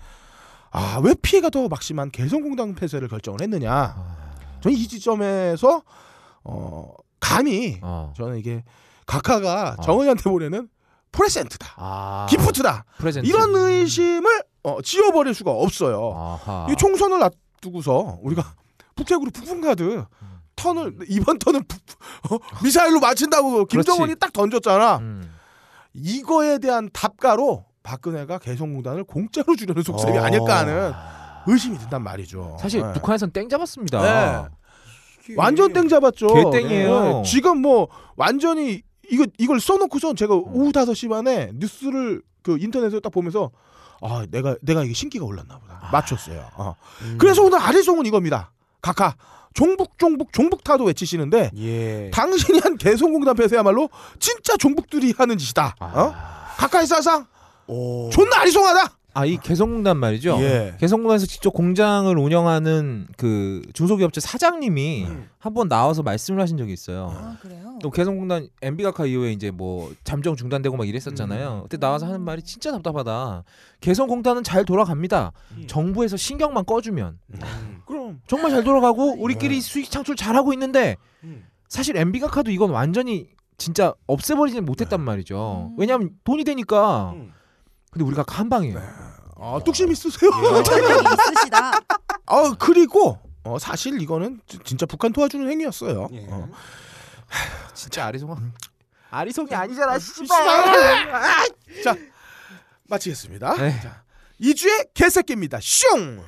아 0.70 1.00
왜 1.02 1.14
피해가 1.14 1.50
더 1.50 1.68
막심한 1.68 2.10
개성공단 2.10 2.74
폐쇄를 2.74 3.08
결정을 3.08 3.40
했느냐? 3.40 3.72
아. 3.72 4.16
저는 4.60 4.76
이 4.76 4.86
지점에서 4.88 5.82
어 6.44 6.92
감히 7.20 7.78
어. 7.82 8.12
저는 8.16 8.38
이게 8.38 8.62
각하가 9.06 9.76
어. 9.78 9.82
정은이한테 9.82 10.22
보내는 10.28 10.68
프레젠트다, 11.12 11.74
아. 11.76 12.26
기프트다 12.28 12.84
프레젠트. 12.98 13.28
이런 13.28 13.54
의심을 13.54 14.42
어, 14.64 14.82
지워버릴 14.82 15.32
수가 15.34 15.52
없어요. 15.52 16.12
아하. 16.16 16.66
이 16.70 16.74
총선을 16.76 17.18
놔두고서 17.20 18.18
우리가 18.22 18.42
북핵으로 18.96 19.30
북풍카드 19.30 20.04
턴을 20.56 20.96
이번 21.08 21.38
턴은 21.38 21.64
북- 21.68 22.32
어, 22.32 22.38
미사일로 22.62 23.00
맞춘다고 23.00 23.64
김정은이 23.66 24.16
딱 24.16 24.32
던졌잖아. 24.32 24.96
음. 24.98 25.30
이거에 25.94 26.58
대한 26.58 26.88
답가로 26.92 27.64
박근혜가 27.82 28.38
개성공단을 28.38 29.04
공짜로 29.04 29.54
주려는 29.56 29.82
속셈이 29.82 30.18
어. 30.18 30.22
아닐까 30.22 30.58
하는 30.58 30.92
의심이 31.46 31.76
든단 31.78 32.02
말이죠. 32.02 32.56
사실 32.60 32.80
네. 32.82 32.92
북한에선 32.94 33.30
땡 33.32 33.48
잡았습니다. 33.48 34.00
네. 34.02 35.34
완전 35.36 35.72
땡 35.72 35.88
잡았죠. 35.88 36.26
개땡이에요. 36.28 37.02
네. 37.02 37.22
지금 37.24 37.60
뭐 37.60 37.88
완전히 38.16 38.82
이거 39.10 39.26
이걸 39.38 39.60
써놓고선 39.60 40.16
제가 40.16 40.34
오후 40.34 40.72
5시 40.72 41.10
반에 41.10 41.50
뉴스를 41.54 42.22
그 42.42 42.56
인터넷에 42.58 43.00
딱 43.00 43.10
보면서 43.10 43.50
아 44.00 44.24
내가 44.30 44.56
내가 44.62 44.82
이게 44.82 44.94
신기가 44.94 45.24
올랐나 45.26 45.58
보다 45.58 45.88
맞췄어요. 45.92 46.48
어. 46.56 46.74
음. 47.02 47.16
그래서 47.18 47.42
오늘 47.42 47.58
아리송은 47.60 48.06
이겁니다. 48.06 48.52
각하 48.84 49.14
종북 49.54 49.98
종북 49.98 50.30
종북타도 50.32 50.84
외치시는데 50.84 51.50
예. 51.56 52.10
당신이 52.12 52.58
한 52.58 52.76
개성공단 52.76 53.34
폐쇄야말로 53.34 53.88
진짜 54.18 54.56
종북들이 54.58 55.14
하는 55.16 55.38
짓이다. 55.38 55.76
어? 55.80 56.14
가까이 56.58 56.84
사상 56.86 57.26
오. 57.66 58.10
존나 58.10 58.40
아리송하다. 58.40 58.94
아 59.16 59.26
이 59.26 59.38
개성공단 59.40 59.96
말이죠. 59.96 60.36
예. 60.40 60.74
개성공단에서 60.80 61.26
직접 61.26 61.50
공장을 61.50 62.18
운영하는 62.18 63.06
그 63.16 63.62
중소기업체 63.72 64.20
사장님이 64.20 65.04
음. 65.06 65.28
한번 65.38 65.68
나와서 65.68 66.02
말씀을 66.02 66.40
하신 66.42 66.56
적이 66.56 66.72
있어요. 66.72 67.14
아 67.16 67.36
그래요? 67.40 67.78
또 67.80 67.92
개성공단 67.92 68.48
MB가카 68.60 69.06
이후에 69.06 69.30
이제 69.30 69.52
뭐 69.52 69.92
잠정 70.02 70.34
중단되고 70.34 70.76
막 70.76 70.88
이랬었잖아요. 70.88 71.60
그때 71.62 71.76
나와서 71.76 72.06
하는 72.06 72.22
말이 72.22 72.42
진짜 72.42 72.72
답답하다. 72.72 73.44
개성공단은 73.80 74.42
잘 74.42 74.64
돌아갑니다. 74.64 75.30
음. 75.58 75.64
정부에서 75.68 76.16
신경만 76.16 76.64
꺼주면 76.64 77.18
그럼 77.30 77.73
정말 78.26 78.50
잘 78.50 78.64
돌아가고 78.64 79.16
우리끼리 79.22 79.60
수익 79.60 79.90
창출 79.90 80.16
잘하고 80.16 80.52
있는데 80.52 80.96
음. 81.22 81.46
사실 81.68 81.96
MB가 81.96 82.28
카도 82.28 82.50
이건 82.50 82.70
완전히 82.70 83.28
진짜 83.56 83.94
없애버리지는 84.06 84.64
못했단 84.64 85.00
말이죠. 85.00 85.70
음. 85.72 85.76
왜냐하면 85.78 86.10
돈이 86.24 86.44
되니까. 86.44 87.12
음. 87.14 87.32
근데 87.90 88.04
우리가 88.04 88.24
한 88.28 88.48
방이에요. 88.48 88.80
아, 89.36 89.60
뚝심 89.64 89.90
있으세요. 89.92 90.30
전략이 90.64 91.04
있으시다. 91.14 91.72
아 92.26 92.54
그리고 92.58 93.18
어, 93.44 93.58
사실 93.58 94.00
이거는 94.00 94.40
지- 94.46 94.58
진짜 94.64 94.86
북한 94.86 95.12
도와주는 95.12 95.48
행위였어요. 95.48 96.08
예. 96.12 96.26
어. 96.30 96.48
진짜 97.74 98.06
아리송아. 98.06 98.36
아리송이 99.10 99.54
아니잖아. 99.54 99.98
자 99.98 101.96
마치겠습니다. 102.88 103.54
네. 103.56 103.80
자, 103.80 104.02
2주의 104.40 104.88
개새끼입니다. 104.94 105.58
슝. 105.60 106.20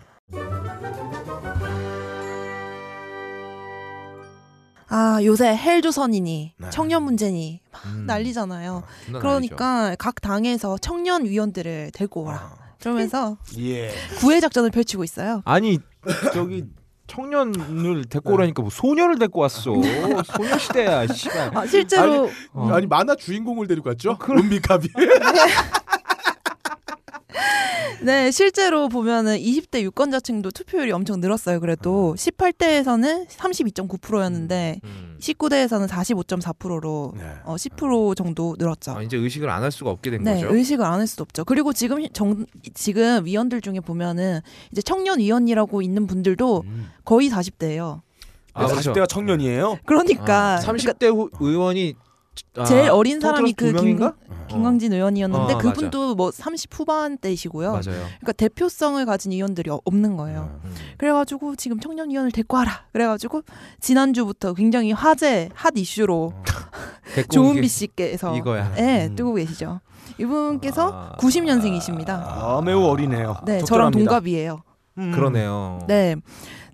아 4.88 5.18
요새 5.24 5.56
헬조선이니 5.56 6.54
네. 6.56 6.70
청년 6.70 7.02
문제니 7.02 7.60
막 7.72 7.84
음. 7.86 8.04
난리잖아요. 8.06 8.82
아니죠. 9.06 9.18
그러니까 9.18 9.96
각 9.98 10.20
당에서 10.20 10.78
청년 10.78 11.24
위원들을 11.24 11.90
데리고 11.92 12.22
오라. 12.24 12.36
아. 12.36 12.66
그러면서 12.80 13.36
예. 13.58 13.90
구애 14.18 14.40
작전을 14.40 14.70
펼치고 14.70 15.02
있어요. 15.04 15.42
아니 15.44 15.78
저기 16.32 16.64
청년을 17.08 18.04
데리고 18.08 18.32
오라니까 18.34 18.62
뭐 18.62 18.70
소녀를 18.70 19.18
데리고 19.18 19.40
왔어. 19.40 19.60
소녀 20.24 20.58
시대야. 20.58 21.06
씨발. 21.08 21.56
아, 21.56 21.66
실제로 21.66 22.30
어. 22.52 22.68
아니 22.72 22.86
만화 22.86 23.14
주인공을 23.16 23.66
데리고 23.66 23.88
왔죠. 23.90 24.18
그럼. 24.18 24.44
은비카비. 24.44 24.88
네 28.06 28.30
실제로 28.30 28.88
보면은 28.88 29.36
20대 29.36 29.80
유권자층도 29.82 30.52
투표율이 30.52 30.92
엄청 30.92 31.18
늘었어요. 31.20 31.58
그래도 31.58 32.14
18대에서는 32.16 33.26
32.9%였는데 33.28 34.80
음. 34.84 35.16
19대에서는 35.20 35.88
45.4%로 35.88 37.14
네. 37.16 37.24
어, 37.44 37.56
10% 37.56 38.16
정도 38.16 38.54
늘었죠. 38.58 38.92
아, 38.92 39.02
이제 39.02 39.16
의식을 39.16 39.50
안 39.50 39.62
할 39.64 39.72
수가 39.72 39.90
없게 39.90 40.10
된 40.12 40.22
네, 40.22 40.34
거죠. 40.34 40.54
의식을 40.54 40.84
안 40.84 41.00
할 41.00 41.06
수도 41.08 41.22
없죠. 41.24 41.44
그리고 41.44 41.72
지금 41.72 42.00
히- 42.00 42.08
정, 42.12 42.46
지금 42.74 43.24
위원들 43.24 43.60
중에 43.60 43.80
보면은 43.80 44.40
이제 44.70 44.80
청년 44.82 45.18
위원이라고 45.18 45.82
있는 45.82 46.06
분들도 46.06 46.62
음. 46.64 46.88
거의 47.04 47.28
40대예요. 47.28 48.02
아, 48.52 48.66
그렇죠. 48.68 48.92
40대가 48.92 49.08
청년이에요. 49.08 49.78
그러니까, 49.84 50.54
아, 50.56 50.60
30대 50.60 51.06
후 51.14 51.28
의원이 51.40 51.94
아, 51.98 52.05
제일 52.66 52.90
어린 52.90 53.20
사람이 53.20 53.52
그두 53.52 53.82
김? 53.82 53.98
김광진 54.48 54.92
의원이었는데 54.92 55.54
어, 55.54 55.58
그분도 55.58 56.14
뭐30 56.16 56.66
후반대이시고요. 56.72 57.68
맞아요. 57.70 57.82
그러니까 58.20 58.32
대표성을 58.32 59.04
가진 59.04 59.32
의원들이 59.32 59.70
어- 59.70 59.80
없는 59.84 60.16
거예요. 60.16 60.58
음. 60.64 60.74
그래가지고 60.98 61.56
지금 61.56 61.80
청년 61.80 62.10
위원을 62.10 62.30
데리고 62.30 62.56
와라. 62.56 62.84
그래가지고 62.92 63.42
지난주부터 63.80 64.54
굉장히 64.54 64.92
화제 64.92 65.48
핫 65.54 65.72
이슈로 65.76 66.32
데리고 67.14 67.32
조은비 67.32 67.68
씨께서 67.68 68.36
이거야. 68.36 68.72
네, 68.74 69.06
음. 69.06 69.16
뜨고 69.16 69.34
계시죠. 69.34 69.80
이분께서 70.18 70.90
아. 71.12 71.16
90년생이십니다. 71.18 72.08
아, 72.10 72.62
매우 72.64 72.84
어리네요. 72.84 73.36
네, 73.44 73.58
저랑 73.58 73.90
적절합니다. 73.90 73.98
동갑이에요. 74.10 74.62
음. 74.98 75.12
그러네요. 75.12 75.80
네. 75.88 76.16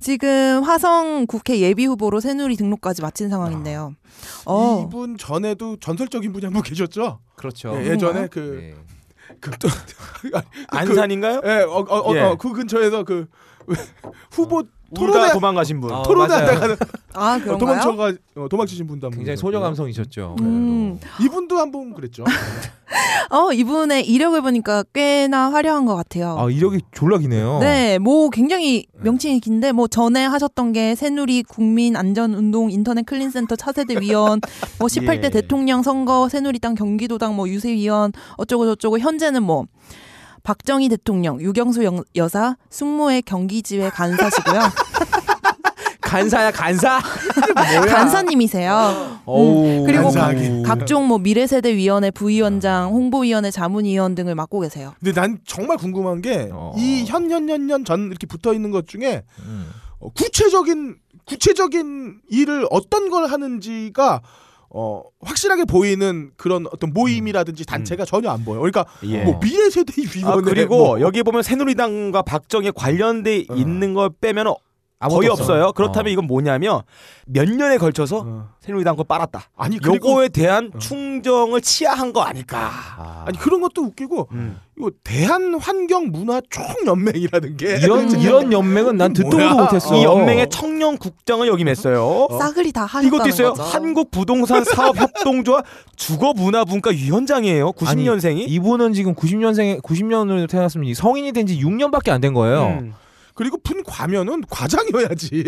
지금 0.02 0.62
화성 0.64 1.26
국회 1.26 1.60
예비 1.60 1.86
후보로 1.86 2.20
새누리 2.20 2.56
등록까지 2.56 3.00
마친 3.02 3.28
상황인데요. 3.30 3.94
어, 4.44 4.84
이분 4.88 5.16
전에도 5.16 5.76
전설적인 5.78 6.32
분이 6.32 6.44
한 6.46 6.52
분 6.52 6.62
계셨죠. 6.62 7.20
그렇죠. 7.36 7.74
예, 7.76 7.86
예전에 7.90 8.26
그런가요? 8.26 8.28
그 8.30 8.60
네. 8.60 8.74
극도 9.40 9.68
안산인가요? 10.68 11.40
예, 11.44 11.50
어, 11.62 11.78
어, 11.88 12.10
어, 12.10 12.14
예. 12.14 12.20
어, 12.20 12.36
그 12.36 12.52
근처에서 12.52 13.04
그 13.04 13.26
후보 14.30 14.64
울다 14.92 15.12
토론회 15.12 15.32
도망가신 15.32 15.80
분. 15.80 15.90
어, 15.92 16.02
토론하다가 16.02 16.76
아 17.14 17.34
어, 17.36 17.38
그런가요? 17.42 17.58
도망쳐가 17.58 18.12
어, 18.36 18.48
도망치신 18.48 18.86
분도 18.86 19.06
한 19.06 19.10
분 19.10 19.18
굉장히 19.18 19.36
소녀 19.36 19.58
감성이셨죠. 19.60 20.36
음. 20.40 20.98
이분도 21.22 21.58
한 21.58 21.70
분 21.72 21.94
그랬죠. 21.94 22.24
어 23.30 23.50
이분의 23.52 24.06
이력을 24.06 24.38
보니까 24.42 24.84
꽤나 24.92 25.50
화려한 25.50 25.86
것 25.86 25.94
같아요. 25.96 26.36
아 26.38 26.50
이력이 26.50 26.80
졸라 26.92 27.16
기네요. 27.16 27.60
네, 27.60 27.98
뭐 27.98 28.28
굉장히 28.28 28.84
명칭이 29.00 29.40
긴데 29.40 29.72
뭐 29.72 29.88
전에 29.88 30.26
하셨던 30.26 30.72
게 30.72 30.94
새누리 30.94 31.44
국민 31.44 31.96
안전운동 31.96 32.70
인터넷 32.70 33.06
클린센터 33.06 33.56
차세대 33.56 33.96
위원, 34.00 34.40
뭐 34.78 34.88
18대 34.88 35.24
예. 35.24 35.30
대통령 35.30 35.82
선거 35.82 36.28
새누리당 36.28 36.74
경기도당 36.74 37.34
뭐 37.34 37.48
유세위원 37.48 38.12
어쩌고 38.36 38.66
저쩌고 38.66 38.98
현재는 38.98 39.42
뭐 39.42 39.64
박정희 40.42 40.88
대통령, 40.88 41.40
육영수 41.40 41.84
영- 41.84 42.02
여사 42.16 42.56
숭모회 42.70 43.22
경기지회 43.22 43.90
간사시고요. 43.90 44.60
간사야 46.00 46.50
간사. 46.50 47.00
간사님이세요. 47.88 49.20
어우, 49.24 49.84
그리고 49.86 50.04
간사하게. 50.04 50.62
각종 50.62 51.06
뭐 51.06 51.18
미래세대 51.18 51.74
위원회 51.74 52.10
부위원장, 52.10 52.90
홍보위원회 52.92 53.50
자문위원 53.50 54.14
등을 54.14 54.34
맡고 54.34 54.60
계세요. 54.60 54.94
근데 55.00 55.12
난 55.18 55.38
정말 55.46 55.78
궁금한 55.78 56.20
게 56.20 56.50
어. 56.52 56.74
이 56.76 57.04
현현현현 57.06 57.84
전 57.84 58.08
이렇게 58.08 58.26
붙어 58.26 58.52
있는 58.52 58.70
것 58.70 58.86
중에 58.88 59.22
음. 59.46 59.70
어, 60.00 60.10
구체적인 60.10 60.96
구체적인 61.24 62.20
일을 62.28 62.66
어떤 62.70 63.08
걸 63.08 63.26
하는지가 63.26 64.20
어, 64.74 65.02
확실하게 65.20 65.66
보이는 65.66 66.30
그런 66.36 66.66
어떤 66.72 66.92
모임이라든지 66.92 67.66
단체가 67.66 68.06
전혀 68.06 68.30
안 68.30 68.44
보여. 68.44 68.58
그러니까 68.58 68.86
예. 69.04 69.22
뭐 69.22 69.38
미래 69.38 69.68
세대 69.68 69.92
위원회 70.02 70.38
아, 70.38 70.40
그리고 70.42 70.78
뭐, 70.78 71.00
여기 71.00 71.22
보면 71.22 71.42
새누리당과 71.42 72.22
박정희 72.22 72.72
관련돼 72.74 73.44
어. 73.50 73.54
있는 73.54 73.92
걸 73.92 74.10
빼면 74.20 74.54
거의 75.08 75.28
없어. 75.28 75.42
없어요. 75.44 75.72
그렇다면 75.72 76.10
어. 76.10 76.12
이건 76.12 76.26
뭐냐면 76.26 76.82
몇 77.26 77.48
년에 77.48 77.78
걸쳐서 77.78 78.24
어. 78.26 78.48
새누리당 78.60 78.96
거 78.96 79.02
빨았다. 79.04 79.42
아니 79.56 79.78
요거에 79.84 80.28
대한 80.28 80.70
어. 80.74 80.78
충정을 80.78 81.60
치하한 81.60 82.12
거 82.12 82.22
아닐까. 82.22 82.70
아. 82.98 83.24
아니 83.26 83.38
그런 83.38 83.60
것도 83.60 83.82
웃기고 83.82 84.28
음. 84.32 84.58
이거 84.78 84.90
대한 85.04 85.54
환경 85.60 86.10
문화 86.10 86.40
총연맹이라는 86.50 87.56
게 87.56 87.76
이런 87.82 88.10
음. 88.12 88.20
이런 88.20 88.52
연맹은 88.52 88.96
난 88.96 89.12
듣도 89.12 89.36
못했어. 89.38 89.94
이 89.96 90.02
연맹의 90.04 90.48
청년 90.50 90.96
국장을 90.98 91.46
역임했어요. 91.46 92.02
어? 92.04 92.38
싸그리 92.38 92.72
다 92.72 92.82
하셨다는 92.82 93.08
이것도 93.08 93.28
있어요. 93.28 93.48
거죠. 93.50 93.62
한국 93.62 94.10
부동산 94.10 94.64
사업 94.64 94.96
협동조합 94.96 95.64
주거 95.96 96.32
문화 96.32 96.64
분과 96.64 96.90
위원장이에요. 96.90 97.72
90년생이. 97.72 98.44
이분은 98.48 98.92
지금 98.94 99.14
90년생 99.14 99.82
90년으로 99.82 100.48
태어났으면 100.48 100.86
이 100.86 100.94
성인이 100.94 101.32
된 101.32 101.42
지 101.46 101.58
6년밖에 101.58 102.10
안 102.10 102.20
된 102.22 102.34
거예요. 102.34 102.78
음. 102.80 102.94
그리고 103.34 103.58
분 103.58 103.82
과면은 103.82 104.42
과장이어야지. 104.48 105.44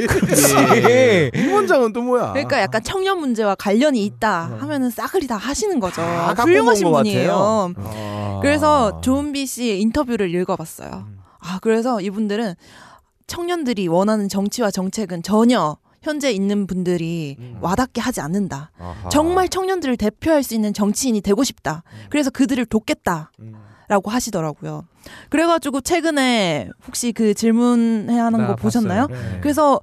예. 0.88 1.30
위원장은 1.34 1.92
또 1.92 2.02
뭐야? 2.02 2.32
그러니까 2.32 2.60
약간 2.60 2.82
청년 2.82 3.18
문제와 3.18 3.54
관련이 3.54 4.04
있다 4.04 4.50
어. 4.52 4.56
하면은 4.60 4.90
싸그리 4.90 5.26
다 5.26 5.36
하시는 5.36 5.78
거죠. 5.80 6.00
다 6.02 6.34
훌륭하신 6.42 6.90
분이에요. 6.90 7.74
아. 7.76 8.38
그래서 8.42 9.00
조은비 9.00 9.46
씨의 9.46 9.80
인터뷰를 9.82 10.34
읽어봤어요. 10.34 11.06
음. 11.08 11.18
아 11.40 11.58
그래서 11.60 12.00
이분들은 12.00 12.54
청년들이 13.26 13.88
원하는 13.88 14.28
정치와 14.28 14.70
정책은 14.70 15.22
전혀 15.22 15.76
현재 16.02 16.30
있는 16.30 16.66
분들이 16.66 17.36
음. 17.38 17.58
와닿게 17.62 18.00
하지 18.00 18.20
않는다. 18.20 18.70
아하. 18.78 19.08
정말 19.08 19.48
청년들을 19.48 19.96
대표할 19.96 20.42
수 20.42 20.54
있는 20.54 20.74
정치인이 20.74 21.20
되고 21.22 21.42
싶다. 21.44 21.82
그래서 22.10 22.30
그들을 22.30 22.64
돕겠다. 22.66 23.32
음. 23.40 23.54
라고 23.88 24.10
하시더라고요. 24.10 24.86
그래가지고 25.30 25.80
최근에 25.80 26.70
혹시 26.86 27.12
그 27.12 27.34
질문해 27.34 28.18
하는 28.18 28.40
나거 28.40 28.56
보셨나요? 28.56 29.06
네. 29.06 29.38
그래서 29.42 29.80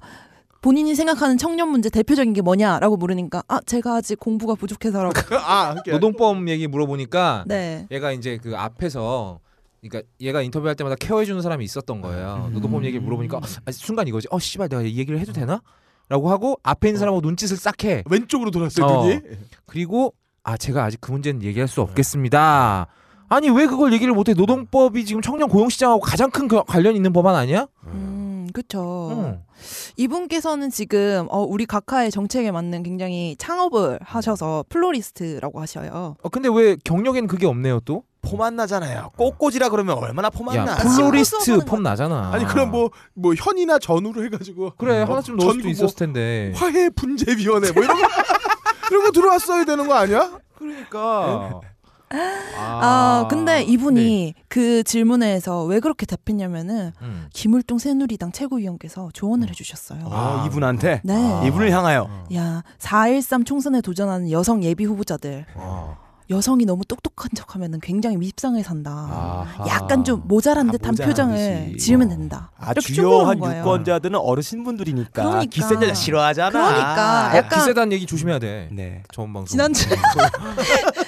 본인이 0.60 0.94
생각하는 0.94 1.38
청년 1.38 1.68
문제 1.68 1.90
대표적인 1.90 2.32
게 2.32 2.40
뭐냐라고 2.40 2.96
물으니까 2.96 3.42
아 3.48 3.60
제가 3.66 3.96
아직 3.96 4.18
공부가 4.18 4.54
부족해서라고. 4.54 5.12
아, 5.36 5.74
노동법 5.86 6.48
얘기 6.48 6.66
물어보니까 6.68 7.44
네. 7.46 7.86
얘가 7.90 8.12
이제 8.12 8.38
그 8.40 8.56
앞에서 8.56 9.40
그러니까 9.80 10.08
얘가 10.20 10.40
인터뷰할 10.42 10.76
때마다 10.76 10.94
케어해 10.94 11.24
주는 11.24 11.42
사람이 11.42 11.64
있었던 11.64 12.00
거예요. 12.00 12.46
음. 12.48 12.54
노동법 12.54 12.84
얘기를 12.84 13.02
물어보니까 13.04 13.38
아, 13.38 13.72
순간 13.72 14.06
이거지. 14.06 14.28
어 14.30 14.38
씨발 14.38 14.68
내가 14.68 14.82
이 14.82 14.96
얘기를 14.96 15.18
해도 15.18 15.32
되나? 15.32 15.60
라고 16.08 16.30
하고 16.30 16.58
앞에 16.62 16.88
있는 16.88 16.98
사람하고 17.00 17.20
눈짓을 17.26 17.56
싹 17.56 17.82
해. 17.84 18.04
왼쪽으로 18.08 18.52
돌았어요 18.52 18.86
어. 18.86 19.06
눈이. 19.06 19.20
그리고 19.66 20.14
아 20.44 20.56
제가 20.56 20.84
아직 20.84 21.00
그 21.00 21.10
문제는 21.10 21.42
얘기할 21.42 21.66
수 21.66 21.80
없겠습니다. 21.80 22.86
아니 23.32 23.48
왜 23.48 23.66
그걸 23.66 23.92
얘기를 23.94 24.12
못해? 24.12 24.34
노동법이 24.34 25.04
지금 25.06 25.22
청년 25.22 25.48
고용 25.48 25.68
시장하고 25.70 26.00
가장 26.00 26.30
큰 26.30 26.48
겨- 26.48 26.64
관련 26.64 26.94
있는 26.94 27.12
법안 27.14 27.34
아니야? 27.34 27.66
음, 27.86 28.46
그쵸. 28.52 28.80
어. 28.82 29.38
이분께서는 29.96 30.70
지금 30.70 31.26
어, 31.30 31.40
우리 31.40 31.64
각하의 31.64 32.10
정책에 32.10 32.50
맞는 32.50 32.82
굉장히 32.82 33.34
창업을 33.38 33.98
하셔서 34.02 34.64
플로리스트라고 34.68 35.60
하셔요. 35.60 36.16
어, 36.22 36.28
근데 36.28 36.50
왜 36.52 36.76
경력에는 36.84 37.26
그게 37.26 37.46
없네요 37.46 37.80
또? 37.86 38.02
폼 38.20 38.54
나잖아요. 38.54 39.10
꽃꽂이라 39.16 39.70
그러면 39.70 39.96
얼마나 39.98 40.28
야 40.54 40.64
나. 40.64 40.76
플로- 40.76 40.90
플로리스트 40.96 41.64
폼 41.64 41.82
나잖아. 41.82 42.30
아니 42.34 42.44
그럼 42.44 42.70
뭐 42.70 42.90
뭐 43.14 43.34
현이나 43.34 43.78
전우로 43.78 44.22
해가지고 44.24 44.72
그래 44.76 45.02
어, 45.02 45.06
하나쯤 45.06 45.36
넣을 45.38 45.54
수도 45.54 45.68
있었을 45.68 45.96
텐데. 45.96 46.52
화해 46.54 46.90
분재위원회 46.90 47.72
뭐 47.72 47.82
이런 47.82 47.96
거 48.00 48.06
이런 48.90 49.04
거 49.04 49.10
들어왔어야 49.10 49.64
되는 49.64 49.88
거 49.88 49.94
아니야? 49.94 50.38
그러니까. 50.58 51.60
아, 52.14 53.26
근데 53.28 53.56
네. 53.56 53.62
이분이 53.62 54.34
그 54.48 54.82
질문에서 54.84 55.64
왜 55.64 55.80
그렇게 55.80 56.06
답했냐면은 56.06 56.92
음. 57.02 57.26
김울동 57.32 57.78
새누리당 57.78 58.32
최고위원께서 58.32 59.10
조언을 59.12 59.48
해주셨어요. 59.50 60.00
아, 60.10 60.44
이분한테 60.46 61.00
네. 61.04 61.42
이분을 61.46 61.70
향하여. 61.70 62.08
야, 62.34 62.62
4.13 62.78 63.46
총선에 63.46 63.80
도전하는 63.80 64.30
여성 64.30 64.62
예비 64.62 64.84
후보자들. 64.84 65.46
어. 65.54 65.96
여성이 66.30 66.64
너무 66.64 66.82
똑똑한 66.86 67.30
척 67.36 67.54
하면은 67.56 67.78
굉장히 67.82 68.16
밉상을 68.16 68.62
산다. 68.62 68.90
아하. 68.90 69.66
약간 69.68 70.02
좀 70.02 70.22
모자란 70.24 70.68
아, 70.70 70.72
듯한 70.72 70.92
모자란 70.92 71.08
표정을 71.10 71.64
듯이. 71.72 71.76
지으면 71.86 72.06
어. 72.06 72.10
된다. 72.10 72.50
아, 72.56 72.72
주요한. 72.72 73.36
유권자들은 73.38 74.18
어르신분들이니까 74.18 75.10
그러니까. 75.24 75.44
기센 75.50 75.82
여자 75.82 75.92
싫어하잖아. 75.92 76.50
그러니까. 76.50 77.30
어, 77.32 77.36
약간- 77.36 77.58
기세단 77.58 77.92
얘기 77.92 78.06
조심해야 78.06 78.38
돼. 78.38 78.68
네. 78.72 79.02
저번 79.12 79.32
방송. 79.34 79.46
지난주 79.46 79.84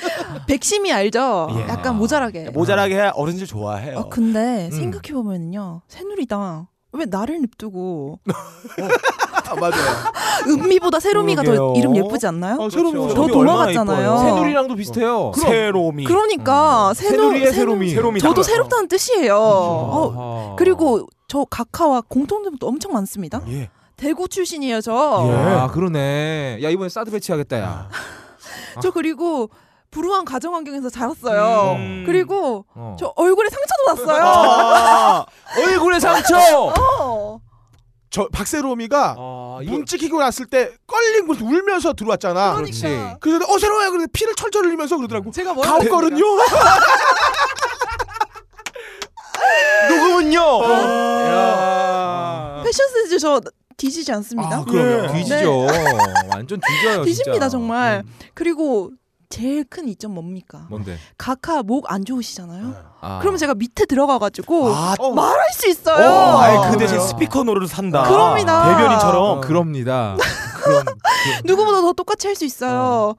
백심이 0.47 0.93
알죠? 0.93 1.49
예. 1.57 1.61
약간 1.69 1.97
모자라게. 1.97 2.51
모자라게 2.51 2.95
해야 2.95 3.11
어르신들 3.15 3.47
좋아해요. 3.47 3.99
어, 3.99 4.09
근데 4.09 4.67
음. 4.67 4.71
생각해 4.71 5.13
보면요, 5.13 5.83
새누리당 5.89 6.67
왜 6.93 7.05
나를 7.07 7.41
냅두고 7.41 8.21
아, 9.47 9.55
맞아요. 9.57 9.75
은미보다 10.49 11.01
새로미가 11.01 11.43
더 11.43 11.51
그러게요. 11.51 11.75
이름 11.77 11.97
예쁘지 11.97 12.27
않나요? 12.27 12.57
어, 12.61 12.71
새로운 12.71 12.93
그렇죠. 12.95 13.15
거더 13.15 13.39
얼마나 13.39 13.67
돌아갔잖아요. 13.67 14.13
이뻐요. 14.15 14.19
새누리랑도 14.35 14.75
비슷해요. 14.77 15.33
새로미. 15.37 16.05
그러니까 16.05 16.95
새노, 16.95 17.11
새누리의 17.11 17.47
새노- 17.51 17.55
새로미. 17.55 17.91
새로미. 17.91 18.21
저도 18.21 18.35
당- 18.35 18.43
새롭다는 18.45 18.89
뜻이에요. 18.89 19.37
어, 19.37 20.13
아하. 20.49 20.57
그리고 20.57 21.07
저 21.29 21.45
각하와 21.45 22.03
공통점도 22.09 22.67
엄청 22.67 22.93
많습니다. 22.93 23.43
예. 23.49 23.71
대구 23.97 24.29
출신이에요, 24.29 24.81
저. 24.81 24.93
예. 25.29 25.33
아 25.35 25.67
그러네. 25.69 26.59
야 26.63 26.71
이번에 26.71 26.89
사드 26.89 27.11
배치하겠다 27.11 27.59
야. 27.61 27.89
저 28.83 28.91
그리고 28.91 29.51
불우한 29.95 30.25
가정 30.25 30.55
환경에서 30.57 30.91
자랐어요. 30.91 31.77
음. 31.77 32.03
그리고 32.05 32.67
어. 32.75 32.97
저 32.99 33.13
얼굴에 33.15 33.49
상처도 33.49 34.05
났어요. 34.05 34.25
아, 34.27 35.25
얼굴에 35.57 36.01
상처. 36.01 36.37
어. 36.37 37.41
저 38.11 38.29
박세롬이가 38.33 39.15
아, 39.19 39.59
이거 39.63 39.73
문 39.73 39.87
찍히고 39.87 40.19
났을 40.19 40.47
때 40.47 40.73
껄린 40.87 41.27
곳 41.29 41.41
울면서 41.41 41.93
들어왔잖아. 41.95 42.55
그러니까. 42.55 43.19
그래서 43.21 43.45
어 43.53 43.59
새로워요. 43.59 43.91
그런데 43.91 44.11
피를 44.13 44.35
철철 44.35 44.65
흘리면서 44.65 44.97
그러더라고. 44.97 45.31
제가 45.31 45.53
뭐라고 45.55 45.79
가옥거든요. 45.79 46.25
누구군요? 49.91 50.41
야. 51.31 52.63
패션 52.65 52.89
센스 52.89 53.19
저 53.19 53.41
뒤지지 53.77 54.13
않습니다. 54.13 54.59
아, 54.59 54.65
그럼요. 54.65 55.05
예. 55.05 55.13
뒤지죠. 55.13 55.67
완전 56.31 56.61
뒤져요. 56.61 57.05
뒤집니다 57.05 57.33
진짜. 57.33 57.49
정말. 57.49 58.03
음. 58.05 58.13
그리고 58.35 58.91
제일 59.29 59.65
큰 59.65 59.89
이점 59.89 60.15
뭡니까? 60.15 60.67
뭔데? 60.71 60.97
각하 61.19 61.63
목 61.63 61.91
안 61.91 62.05
좋으시잖아요. 62.05 62.75
아. 63.01 63.19
그러면 63.21 63.39
제가 63.39 63.55
밑에 63.55 63.85
들어가가지고 63.87 64.69
아, 64.75 64.95
어. 64.99 65.13
말할 65.13 65.53
수 65.53 65.69
있어요. 65.69 66.11
어, 66.11 66.39
아이, 66.39 66.57
아, 66.57 66.71
그 66.71 66.77
대신? 66.79 67.01
스피커 67.01 67.45
노릇을 67.45 67.69
산다. 67.69 68.05
그럽니다. 68.05 68.69
대변인처럼. 68.77 69.23
어, 69.23 69.41
그럽니다. 69.41 70.17
그럼 70.63 70.85
누구보다 71.45 71.81
더 71.81 71.93
똑같이 71.93 72.27
할 72.27 72.35
수 72.37 72.45
있어요. 72.45 73.15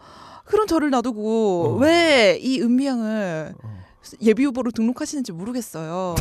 그런 0.46 0.68
저를 0.68 0.90
놔두고 0.92 1.76
어. 1.76 1.78
왜이 1.80 2.62
은미양을 2.62 3.56
예비 4.22 4.46
후보로 4.46 4.72
등록하시는지 4.72 5.32
모르겠어요. 5.32 6.16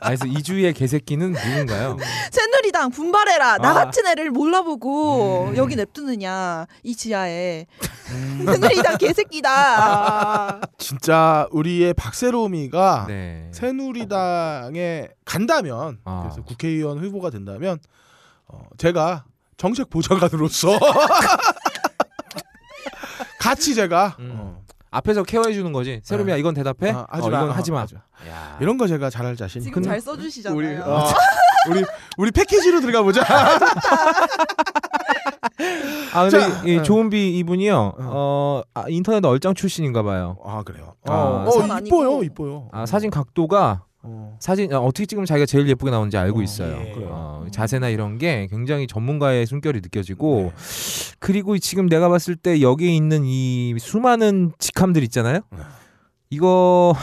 아, 0.00 0.06
그래서 0.06 0.26
이주희의 0.26 0.72
개새끼는 0.74 1.32
누군가요? 1.32 1.96
새누리당 2.32 2.90
분발해라. 2.90 3.58
나 3.58 3.70
아. 3.70 3.74
같은 3.74 4.06
애를 4.06 4.30
몰라보고 4.30 5.48
음. 5.48 5.56
여기 5.56 5.76
냅두느냐 5.76 6.66
이 6.82 6.96
지하에 6.96 7.66
새누리당 8.44 8.98
개새끼다. 8.98 10.60
진짜 10.78 11.46
우리의 11.50 11.94
박세롬이가 11.94 13.06
네. 13.08 13.48
새누리당에 13.52 15.08
간다면 15.24 15.98
아. 16.04 16.22
그래서 16.24 16.42
국회의원 16.42 16.98
후보가 16.98 17.30
된다면 17.30 17.78
어, 18.48 18.66
제가 18.78 19.24
정책 19.56 19.90
보좌관으로서 19.90 20.78
같이 23.38 23.74
제가 23.74 24.16
음. 24.18 24.30
어, 24.34 24.49
앞에서 24.90 25.22
케어해 25.22 25.52
주는 25.52 25.72
거지. 25.72 26.00
세롬이야 26.02 26.36
이건 26.36 26.54
대답해. 26.54 26.90
아, 26.90 27.06
하지 27.08 27.26
어, 27.28 27.30
마. 27.30 27.36
이건 27.38 27.50
어, 27.50 27.52
하지 27.52 27.70
마. 27.72 27.80
야. 27.82 28.58
이런 28.60 28.76
거 28.76 28.86
제가 28.86 29.08
잘할 29.10 29.36
자신. 29.36 29.60
지금 29.62 29.74
근데 29.74 29.88
잘 29.88 30.00
써주시잖아요. 30.00 30.58
우리 30.58 30.76
어, 30.78 31.06
우리 31.70 31.84
우리 32.18 32.30
패키지로 32.30 32.80
들어가 32.80 33.02
보자. 33.02 33.22
아 36.12 36.22
근데 36.28 36.40
자, 36.40 36.62
이, 36.64 36.72
이 36.74 36.78
어. 36.78 36.82
조은비 36.82 37.38
이분이요. 37.38 37.94
어 37.98 38.62
아, 38.74 38.84
인터넷 38.88 39.24
얼짱 39.24 39.54
출신인가 39.54 40.02
봐요. 40.02 40.38
아 40.44 40.62
그래요. 40.64 40.94
아, 41.06 41.44
어, 41.46 41.50
전어 41.50 41.74
아니고. 41.74 41.96
이뻐요, 42.02 42.22
이뻐요. 42.24 42.68
아 42.72 42.86
사진 42.86 43.10
각도가 43.10 43.84
어. 44.02 44.36
사진 44.40 44.72
어, 44.72 44.80
어떻게 44.80 45.06
찍으면 45.06 45.26
자기가 45.26 45.46
제일 45.46 45.68
예쁘게 45.68 45.90
나오는지 45.90 46.16
알고 46.16 46.40
어, 46.40 46.42
있어요. 46.42 46.80
예. 46.80 46.94
어, 47.06 47.46
자세나 47.50 47.88
이런 47.88 48.18
게 48.18 48.46
굉장히 48.50 48.86
전문가의 48.86 49.46
숨결이 49.46 49.80
느껴지고 49.82 50.52
그리고 51.18 51.58
지금 51.58 51.88
내가 51.88 52.08
봤을 52.08 52.36
때 52.36 52.60
여기 52.62 52.96
있는 52.96 53.24
이 53.24 53.76
수많은 53.78 54.52
직함들 54.58 55.02
있잖아요. 55.04 55.40
네. 55.50 55.58
이거 56.30 56.94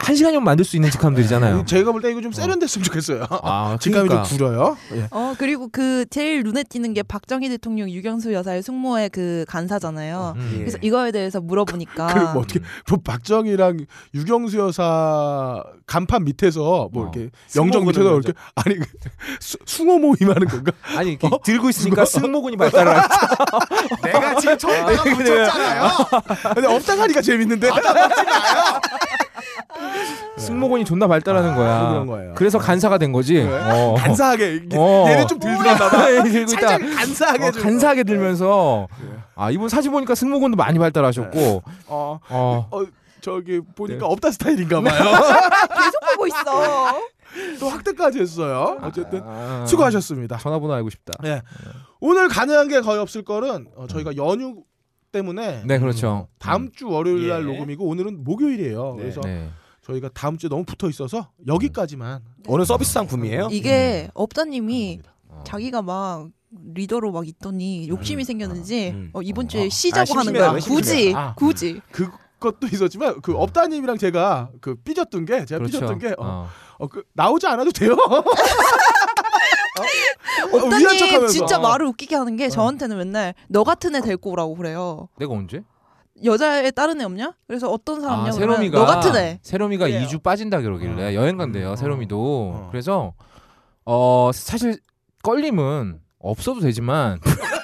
한 0.00 0.14
시간이면 0.14 0.44
만들 0.44 0.64
수 0.64 0.76
있는 0.76 0.90
직함들이잖아요. 0.92 1.64
제가 1.66 1.90
볼 1.90 2.00
때 2.00 2.10
이거 2.12 2.20
좀 2.20 2.30
세련됐으면 2.30 2.84
좋겠어요. 2.84 3.26
아, 3.30 3.76
직감이 3.82 4.08
그러니까. 4.08 4.28
좀 4.28 4.38
구려요. 4.38 4.76
예. 4.94 5.08
어 5.10 5.34
그리고 5.36 5.68
그 5.72 6.06
제일 6.08 6.44
눈에 6.44 6.62
띄는 6.62 6.94
게 6.94 7.02
박정희 7.02 7.48
대통령 7.48 7.90
유경수 7.90 8.32
여사의 8.32 8.62
숙모의 8.62 9.10
그 9.10 9.44
간사잖아요. 9.48 10.34
음. 10.36 10.50
예. 10.54 10.58
그래서 10.60 10.78
이거에 10.82 11.10
대해서 11.10 11.40
물어보니까 11.40 12.06
그리고 12.14 12.32
뭐 12.32 12.42
어떻게 12.42 12.60
뭐 12.88 12.98
박정희랑 13.04 13.86
유경수 14.14 14.58
여사 14.58 15.64
간판 15.86 16.24
밑에서 16.24 16.88
뭐 16.92 17.06
어. 17.06 17.10
이렇게 17.12 17.30
영정 17.56 17.84
밑에서 17.84 18.08
이렇게 18.20 18.32
아니 18.54 18.76
그 18.78 18.84
수, 19.40 19.58
숭어 19.66 19.98
모임하는 19.98 20.46
건가? 20.46 20.70
아니 20.96 21.14
이렇게 21.20 21.28
들고 21.42 21.70
있으니까 21.70 22.04
승모근이 22.04 22.56
발달을 22.56 22.96
하죠. 22.96 23.08
내가 24.04 24.34
지금 24.36 24.58
저기다가 24.58 25.02
붙였잖아요. 25.02 25.88
근데 26.54 26.68
없다 26.68 26.98
하니까 27.00 27.20
재밌는데. 27.20 27.68
승모근이 30.38 30.84
존나 30.84 31.06
발달하는 31.06 31.54
거야. 31.54 31.88
그런 31.88 32.06
거예요. 32.06 32.34
그래서 32.36 32.58
간사가 32.58 32.98
된 32.98 33.12
거지. 33.12 33.34
그래? 33.34 33.60
어. 33.72 33.94
간사하게 33.98 34.68
어. 34.74 35.06
얘는 35.08 35.26
좀 35.26 35.38
들들었나 35.38 35.76
봐. 35.90 36.06
들고 36.22 36.52
있다. 36.52 36.68
살짝 36.68 36.80
간사하게 36.80 37.44
어, 37.46 37.50
좀. 37.50 37.62
간사하게 37.62 38.04
들면서. 38.04 38.88
아 39.34 39.50
이분 39.50 39.68
사진 39.68 39.92
보니까 39.92 40.14
승모근도 40.14 40.56
많이 40.56 40.78
발달하셨고 40.78 41.62
어, 41.86 42.18
어. 42.28 42.68
어 42.70 42.84
저기 43.20 43.60
보니까 43.60 44.06
네. 44.06 44.12
없다 44.12 44.30
스타일인가 44.30 44.80
봐요. 44.80 44.92
계속 45.78 46.00
보고 46.12 46.26
있어. 46.26 47.00
또 47.60 47.68
확대까지 47.68 48.20
했어요. 48.20 48.78
어쨌든 48.82 49.22
아, 49.24 49.64
수고하셨습니다. 49.66 50.38
전화번호 50.38 50.74
알고 50.74 50.90
싶다. 50.90 51.12
네. 51.22 51.42
오늘 52.00 52.28
가능한 52.28 52.68
게 52.68 52.80
거의 52.80 52.98
없을 53.00 53.24
거는 53.24 53.68
어, 53.76 53.86
저희가 53.86 54.16
연휴 54.16 54.62
때문에 55.12 55.62
네 55.66 55.78
그렇죠. 55.78 56.28
다음 56.38 56.70
주 56.70 56.88
월요일 56.88 57.28
날 57.28 57.42
예. 57.42 57.46
녹음이고 57.46 57.84
오늘은 57.84 58.24
목요일이에요. 58.24 58.94
네. 58.96 59.02
그래서 59.02 59.20
네. 59.22 59.48
저희가 59.82 60.10
다음 60.12 60.36
주에 60.36 60.48
너무 60.48 60.64
붙어 60.64 60.88
있어서 60.88 61.30
여기까지만 61.46 62.20
오늘 62.46 62.66
서비스 62.66 62.92
상품이에요? 62.92 63.48
이게 63.50 64.10
업다님이 64.14 65.00
어. 65.28 65.42
자기가 65.46 65.82
막 65.82 66.28
리더로 66.50 67.12
막 67.12 67.26
있더니 67.26 67.88
욕심이 67.88 68.24
생겼는지 68.24 68.90
음. 68.90 69.10
어, 69.12 69.22
이번 69.22 69.46
어. 69.46 69.48
주에 69.48 69.66
아, 69.66 69.68
쉬자고 69.68 70.12
하는 70.12 70.24
심심해요, 70.24 70.50
거야. 70.50 70.60
심심해요. 70.60 70.76
굳이 70.76 71.14
아. 71.14 71.34
굳이. 71.34 71.80
그 71.90 72.10
것도 72.40 72.68
있었지만 72.68 73.20
그 73.20 73.36
업다님이랑 73.36 73.98
제가 73.98 74.50
그 74.60 74.76
삐졌던 74.76 75.24
게 75.24 75.44
제가 75.44 75.58
그렇죠. 75.58 75.80
삐졌던 75.80 75.98
게 75.98 76.08
어, 76.18 76.24
어. 76.24 76.48
어, 76.78 76.86
그, 76.86 77.02
나오지 77.12 77.46
않아도 77.48 77.70
돼요. 77.72 77.96
어? 79.82 80.56
어, 80.56 80.66
위한 80.68 80.96
척하면서. 80.98 81.28
진짜 81.28 81.58
어. 81.58 81.60
말을 81.60 81.86
웃기게 81.86 82.16
하는 82.16 82.36
게 82.36 82.48
저한테는 82.48 82.96
맨날 82.98 83.34
너 83.48 83.64
같은 83.64 83.94
애 83.94 84.00
데리고 84.00 84.30
오라고 84.30 84.54
그래요. 84.56 85.08
내가 85.18 85.32
언제? 85.32 85.62
여자애 86.24 86.72
다른 86.72 87.00
애 87.00 87.04
없냐? 87.04 87.34
그래서 87.46 87.70
어떤 87.70 88.00
사람이냐 88.00 88.28
아, 88.30 88.32
그러면 88.32 88.56
세롬이가 88.56 88.78
너 88.78 88.86
같은 88.86 89.16
애. 89.16 89.38
세롬이가 89.42 89.86
그래요. 89.86 90.06
2주 90.06 90.22
빠진다 90.22 90.60
그러길래 90.60 91.14
여행 91.14 91.36
간대요. 91.36 91.72
어. 91.72 91.76
세롬이도. 91.76 92.16
어. 92.18 92.68
그래서 92.72 93.12
어 93.84 94.30
사실 94.34 94.78
껄림은 95.22 96.00
없어도 96.18 96.60
되지만 96.60 97.20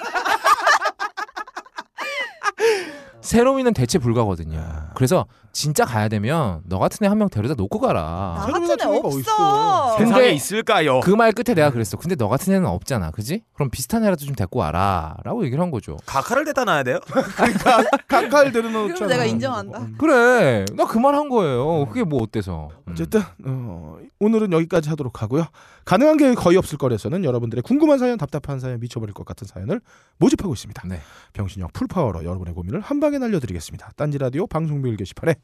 세롬이는 3.25 3.73
대체 3.73 3.97
불가거든요. 3.97 4.63
그래서 4.95 5.25
진짜 5.51 5.83
가야 5.85 6.09
되면 6.09 6.61
너 6.65 6.79
같은 6.79 7.03
애 7.05 7.07
한 7.09 7.17
명 7.17 7.29
데려다 7.29 7.53
놓고 7.55 7.79
가라. 7.79 8.35
나 8.37 8.45
새로운 8.45 8.67
같은 8.67 8.93
애 8.93 8.97
없어. 8.97 9.07
어딨어. 9.07 9.95
근데 9.97 10.05
세상에 10.11 10.29
있을까요? 10.31 10.99
그 10.99 11.15
말 11.15 11.31
끝에 11.31 11.55
내가 11.55 11.71
그랬어. 11.71 11.95
근데 11.97 12.15
너 12.15 12.27
같은 12.27 12.53
애는 12.53 12.67
없잖아. 12.67 13.11
그지? 13.11 13.43
그럼 13.53 13.69
비슷한 13.69 14.03
애라도 14.03 14.25
좀 14.25 14.35
데리고 14.35 14.59
와라. 14.59 15.15
라고 15.23 15.43
얘기를 15.45 15.61
한 15.63 15.71
거죠. 15.71 15.97
가카를 16.05 16.43
대다 16.45 16.65
놔야 16.65 16.83
돼요? 16.83 16.99
각하를 18.07 18.51
데려놓자. 18.51 18.93
그럼 18.95 19.09
내가 19.09 19.25
인정한다. 19.25 19.87
그래. 19.97 20.65
나 20.75 20.85
그 20.85 20.99
말 20.99 21.15
한 21.15 21.29
거예요. 21.29 21.85
그게 21.87 22.03
뭐 22.03 22.21
어때서. 22.21 22.69
음. 22.87 22.91
어쨌든 22.91 23.21
어, 23.45 23.97
오늘은 24.19 24.51
여기까지 24.51 24.89
하도록 24.89 25.21
하고요. 25.21 25.45
가능한 25.85 26.17
게 26.17 26.33
거의 26.35 26.57
없을 26.57 26.77
거라서는 26.77 27.23
여러분들의 27.23 27.61
궁금한 27.61 27.97
사연, 27.99 28.17
답답한 28.17 28.59
사연, 28.59 28.79
미쳐버릴 28.79 29.13
것 29.13 29.25
같은 29.25 29.47
사연을 29.47 29.81
모집하고 30.17 30.53
있습니다. 30.53 30.83
네. 30.87 30.99
병신력 31.33 31.73
풀파워로 31.73 32.23
여러분의 32.23 32.53
고민을 32.53 32.81
한 32.81 32.99
방에 32.99 33.14
날려드리겠습니다. 33.19 33.91
딴지 33.95 34.17
라디오 34.17 34.47
방송비일 34.47 34.97
게시판에 34.97 35.35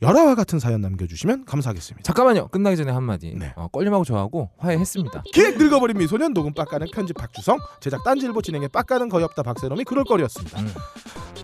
열화와 0.00 0.36
같은 0.36 0.60
사연 0.60 0.80
남겨주시면 0.80 1.44
감사하겠습니다. 1.44 2.04
잠깐만요. 2.04 2.48
끝나기 2.48 2.76
전에 2.76 2.92
한마디. 2.92 3.34
네. 3.34 3.52
어, 3.56 3.66
껄림하고 3.68 4.04
저하고 4.04 4.50
화해했습니다. 4.58 5.24
기획 5.32 5.58
늙어버린 5.58 5.98
미소년 5.98 6.32
녹음 6.34 6.52
빡가는 6.54 6.86
편집 6.92 7.16
박주성 7.16 7.58
제작 7.80 8.04
딴지일보 8.04 8.40
진행의 8.42 8.68
빡가는 8.68 9.08
거의 9.08 9.24
없다 9.24 9.42
박세롬이 9.42 9.84
그럴 9.84 10.04
거리였습니다. 10.04 10.60
음. 10.60 10.72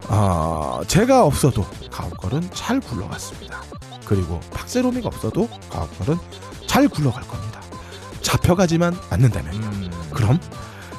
아 0.08 0.82
제가 0.86 1.24
없어도 1.24 1.62
가옥걸은 1.90 2.50
잘 2.52 2.78
굴러갔습니다. 2.78 3.60
그리고 4.06 4.38
박세롬이가 4.52 5.08
없어도 5.08 5.48
가옥걸은 5.70 6.16
잘 6.68 6.88
굴러갈 6.88 7.26
겁니다. 7.26 7.60
잡혀가지만 8.20 8.94
않는다면 9.10 9.54
음, 9.54 9.90
그럼 10.12 10.38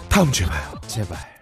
다음 0.09 0.31
주에 0.31 0.45
봐요. 0.45 0.73
제발. 0.87 1.34